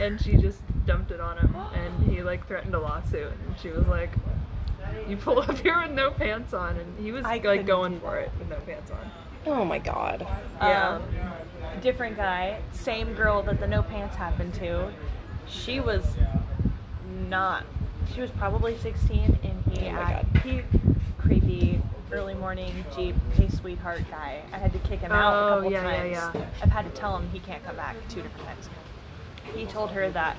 and 0.00 0.20
she 0.20 0.36
just 0.36 0.58
dumped 0.84 1.12
it 1.12 1.20
on 1.20 1.38
him, 1.38 1.54
and 1.74 2.10
he 2.12 2.22
like 2.24 2.44
threatened 2.48 2.74
a 2.74 2.80
lawsuit, 2.80 3.30
and 3.46 3.54
she 3.62 3.68
was 3.68 3.86
like, 3.86 4.10
"You 5.08 5.16
pull 5.16 5.40
up 5.40 5.56
here 5.58 5.80
with 5.80 5.92
no 5.92 6.10
pants 6.10 6.52
on," 6.54 6.76
and 6.76 6.98
he 6.98 7.12
was 7.12 7.24
I 7.24 7.32
like 7.32 7.42
couldn't 7.42 7.66
going 7.66 8.00
for 8.00 8.18
it 8.18 8.30
with 8.38 8.48
no 8.48 8.56
pants 8.56 8.90
on. 8.90 9.10
Oh 9.46 9.64
my 9.64 9.78
god. 9.78 10.26
Yeah. 10.60 10.96
Um, 10.96 11.02
different 11.80 12.16
guy, 12.16 12.60
same 12.72 13.14
girl 13.14 13.42
that 13.42 13.60
the 13.60 13.66
no 13.66 13.82
pants 13.82 14.16
happened 14.16 14.54
to. 14.54 14.90
She 15.46 15.78
was 15.80 16.04
not. 17.28 17.64
She 18.14 18.20
was 18.20 18.30
probably 18.32 18.76
16, 18.78 19.38
and 19.42 19.76
he 19.78 19.88
Oh 19.88 19.92
my 19.92 20.00
act, 20.00 20.32
God. 20.34 20.42
he 20.42 20.62
creepy 21.18 21.80
early 22.12 22.34
morning 22.34 22.84
Jeep 22.94 23.16
hey 23.34 23.48
sweetheart 23.48 24.02
guy. 24.10 24.40
I 24.52 24.58
had 24.58 24.72
to 24.72 24.78
kick 24.80 25.00
him 25.00 25.10
out 25.12 25.32
a 25.32 25.46
Oh, 25.46 25.54
couple 25.56 25.72
yeah, 25.72 26.04
yeah, 26.04 26.20
times. 26.20 26.34
yeah. 26.36 26.46
I've 26.62 26.70
had 26.70 26.84
to 26.84 26.90
tell 26.92 27.16
him 27.16 27.28
he 27.32 27.40
can't 27.40 27.64
come 27.64 27.74
back 27.76 27.96
two 28.08 28.22
different 28.22 28.46
times. 28.46 28.68
He 29.54 29.66
told 29.66 29.90
her 29.90 30.10
that 30.10 30.36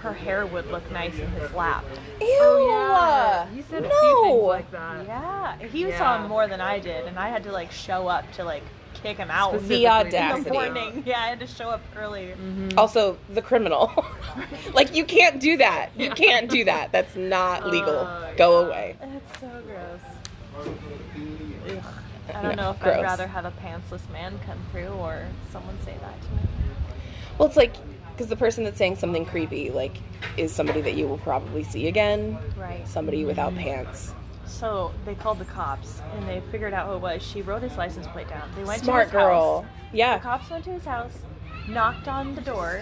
her 0.00 0.12
hair 0.12 0.46
would 0.46 0.70
look 0.70 0.88
nice 0.92 1.18
in 1.18 1.28
his 1.32 1.52
lap. 1.52 1.84
Ew. 2.20 2.26
Oh 2.40 2.68
yeah. 2.68 3.52
You 3.54 3.62
said 3.68 3.84
a 3.84 3.88
few 3.88 4.00
things 4.00 4.24
No. 4.24 4.32
like 4.46 4.70
that. 4.70 5.06
Yeah, 5.06 5.56
he 5.68 5.88
Yeah. 5.88 5.98
saw 5.98 6.26
more 6.28 6.46
than 6.46 6.60
I 6.60 6.78
did, 6.78 7.06
and 7.06 7.18
I 7.18 7.28
had 7.28 7.42
to 7.44 7.52
like 7.52 7.72
show 7.72 8.06
up 8.08 8.30
to 8.32 8.44
like 8.44 8.62
kick 8.94 9.16
him 9.18 9.30
out. 9.30 9.52
The 9.52 9.58
to 9.58 9.64
in 9.64 9.68
the 9.68 9.88
audacity. 9.88 10.44
figure 10.44 10.60
out. 10.60 10.72
morning. 10.74 11.02
Yeah, 11.06 11.20
I 11.20 11.26
had 11.28 11.40
to 11.40 11.46
show 11.46 11.68
up 11.70 11.80
early. 11.96 12.34
Also, 12.76 13.18
the 13.28 13.42
criminal. 13.42 13.92
like, 14.74 14.94
you 14.94 15.04
can't 15.04 15.38
do 15.40 15.56
that. 15.58 15.90
You 15.96 16.10
can't 16.10 16.48
do 16.50 16.64
that. 16.64 16.92
That's 16.92 17.14
not 17.14 17.66
legal. 17.66 17.98
Uh, 17.98 18.32
Go 18.36 18.60
yeah. 18.62 18.66
away. 18.66 18.96
It's 19.02 19.40
so 19.40 19.48
gross. 19.66 20.66
Ugh. 21.68 21.84
I 22.34 22.42
don't 22.42 22.56
No, 22.56 22.62
know 22.64 22.70
if 22.70 22.80
gross. 22.80 22.96
I'd 22.96 23.02
rather 23.02 23.26
have 23.26 23.44
a 23.44 23.52
pantsless 23.62 24.08
man 24.12 24.38
come 24.46 24.58
through 24.72 24.88
or 24.88 25.26
someone 25.52 25.76
say 25.84 25.94
that 26.00 26.20
to 26.22 26.28
me. 26.30 26.40
Well, 27.38 27.48
it's 27.48 27.56
like, 27.56 27.74
because 28.16 28.28
the 28.30 28.36
person 28.36 28.64
that's 28.64 28.78
saying 28.78 28.96
something 28.96 29.26
creepy, 29.26 29.70
like, 29.70 29.98
is 30.38 30.50
somebody 30.50 30.80
that 30.80 30.94
you 30.94 31.06
will 31.06 31.18
probably 31.18 31.62
see 31.62 31.86
again. 31.86 32.38
Right. 32.56 32.88
Somebody 32.88 33.26
without 33.26 33.54
pants. 33.54 34.14
So 34.46 34.94
they 35.04 35.14
called 35.14 35.38
the 35.38 35.44
cops 35.44 36.00
and 36.14 36.26
they 36.26 36.40
figured 36.50 36.72
out 36.72 36.88
who 36.88 36.94
it 36.94 37.00
was. 37.02 37.22
She 37.22 37.42
wrote 37.42 37.60
his 37.60 37.76
license 37.76 38.06
plate 38.06 38.28
down. 38.28 38.48
They 38.56 38.64
went 38.64 38.82
Smart 38.82 39.10
to 39.10 39.18
his 39.18 39.22
house. 39.22 39.28
Smart 39.28 39.28
girl. 39.28 39.62
house. 39.62 40.22
The 40.22 40.22
cops 40.22 40.50
went 40.50 40.64
to 40.64 40.70
his 40.70 40.84
house, 40.86 41.18
knocked 41.68 42.08
on 42.08 42.34
the 42.34 42.40
door, 42.40 42.80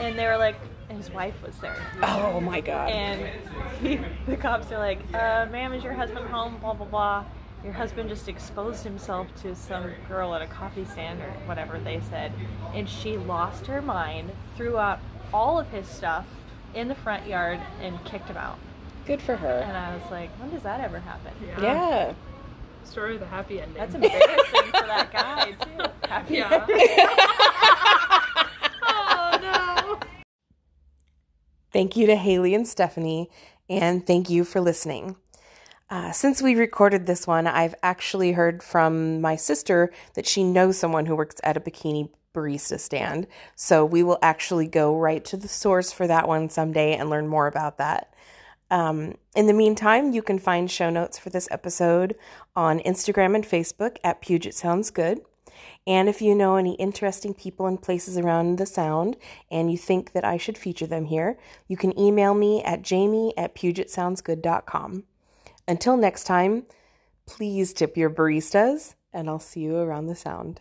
and 0.00 0.18
they 0.18 0.26
were 0.26 0.36
like, 0.36 0.56
his 0.88 1.12
wife 1.12 1.40
was 1.44 1.56
there. 1.58 1.76
Oh 2.02 2.40
my 2.40 2.60
god. 2.60 2.90
And 2.90 3.30
he, 3.80 4.00
the 4.26 4.36
cops 4.36 4.72
are 4.72 4.78
like, 4.78 4.98
uh, 5.14 5.46
ma'am, 5.52 5.74
is 5.74 5.84
your 5.84 5.92
husband 5.92 6.26
home? 6.26 6.58
Blah, 6.58 6.74
blah, 6.74 6.86
blah. 6.86 7.24
Your 7.64 7.72
husband 7.72 8.08
just 8.08 8.28
exposed 8.28 8.84
himself 8.84 9.26
to 9.42 9.54
some 9.56 9.90
girl 10.08 10.34
at 10.34 10.42
a 10.42 10.46
coffee 10.46 10.84
stand 10.84 11.20
or 11.20 11.30
whatever 11.46 11.78
they 11.78 12.00
said. 12.10 12.32
And 12.74 12.88
she 12.88 13.16
lost 13.16 13.66
her 13.66 13.82
mind, 13.82 14.30
threw 14.56 14.78
out 14.78 15.00
all 15.32 15.58
of 15.58 15.68
his 15.70 15.88
stuff 15.88 16.26
in 16.74 16.88
the 16.88 16.94
front 16.94 17.26
yard, 17.26 17.58
and 17.80 18.02
kicked 18.04 18.28
him 18.28 18.36
out. 18.36 18.58
Good 19.06 19.22
for 19.22 19.36
her. 19.36 19.58
And 19.60 19.76
I 19.76 19.94
was 19.94 20.02
like, 20.10 20.30
when 20.38 20.50
does 20.50 20.62
that 20.64 20.80
ever 20.80 21.00
happen? 21.00 21.32
Yeah. 21.60 22.12
Story 22.84 23.14
of 23.14 23.20
the 23.20 23.26
happy 23.26 23.60
ending. 23.60 23.76
That's 23.76 23.94
embarrassing 23.94 24.62
for 24.66 24.86
that 24.86 25.10
guy, 25.12 25.52
too. 25.60 26.08
Happy 26.08 26.34
Yeah. 26.34 26.66
oh 28.82 29.38
no. 29.42 29.98
Thank 31.72 31.96
you 31.96 32.06
to 32.06 32.16
Haley 32.16 32.54
and 32.54 32.66
Stephanie, 32.66 33.30
and 33.68 34.06
thank 34.06 34.30
you 34.30 34.44
for 34.44 34.60
listening. 34.60 35.16
Uh, 35.88 36.10
since 36.10 36.42
we 36.42 36.54
recorded 36.54 37.06
this 37.06 37.26
one, 37.26 37.46
I've 37.46 37.74
actually 37.82 38.32
heard 38.32 38.62
from 38.62 39.20
my 39.20 39.36
sister 39.36 39.92
that 40.14 40.26
she 40.26 40.42
knows 40.42 40.76
someone 40.76 41.06
who 41.06 41.14
works 41.14 41.36
at 41.44 41.56
a 41.56 41.60
bikini 41.60 42.10
barista 42.34 42.78
stand. 42.80 43.28
So 43.54 43.84
we 43.84 44.02
will 44.02 44.18
actually 44.20 44.66
go 44.66 44.96
right 44.96 45.24
to 45.26 45.36
the 45.36 45.48
source 45.48 45.92
for 45.92 46.06
that 46.08 46.26
one 46.26 46.50
someday 46.50 46.96
and 46.96 47.08
learn 47.08 47.28
more 47.28 47.46
about 47.46 47.78
that. 47.78 48.12
Um, 48.68 49.14
in 49.36 49.46
the 49.46 49.52
meantime, 49.52 50.12
you 50.12 50.22
can 50.22 50.40
find 50.40 50.68
show 50.68 50.90
notes 50.90 51.18
for 51.18 51.30
this 51.30 51.46
episode 51.52 52.16
on 52.56 52.80
Instagram 52.80 53.36
and 53.36 53.44
Facebook 53.44 53.98
at 54.02 54.20
Puget 54.20 54.54
Sounds 54.54 54.90
Good. 54.90 55.20
And 55.86 56.08
if 56.08 56.20
you 56.20 56.34
know 56.34 56.56
any 56.56 56.74
interesting 56.74 57.32
people 57.32 57.66
and 57.66 57.80
places 57.80 58.18
around 58.18 58.58
the 58.58 58.66
sound 58.66 59.16
and 59.52 59.70
you 59.70 59.78
think 59.78 60.12
that 60.12 60.24
I 60.24 60.36
should 60.36 60.58
feature 60.58 60.86
them 60.86 61.04
here, 61.04 61.38
you 61.68 61.76
can 61.76 61.96
email 61.96 62.34
me 62.34 62.62
at 62.64 62.82
jamie 62.82 63.32
at 63.38 63.54
pugetsoundsgood.com. 63.54 65.04
Until 65.68 65.96
next 65.96 66.24
time, 66.24 66.66
please 67.26 67.72
tip 67.72 67.96
your 67.96 68.10
baristas, 68.10 68.94
and 69.12 69.28
I'll 69.28 69.38
see 69.38 69.60
you 69.60 69.76
around 69.76 70.06
the 70.06 70.14
sound. 70.14 70.60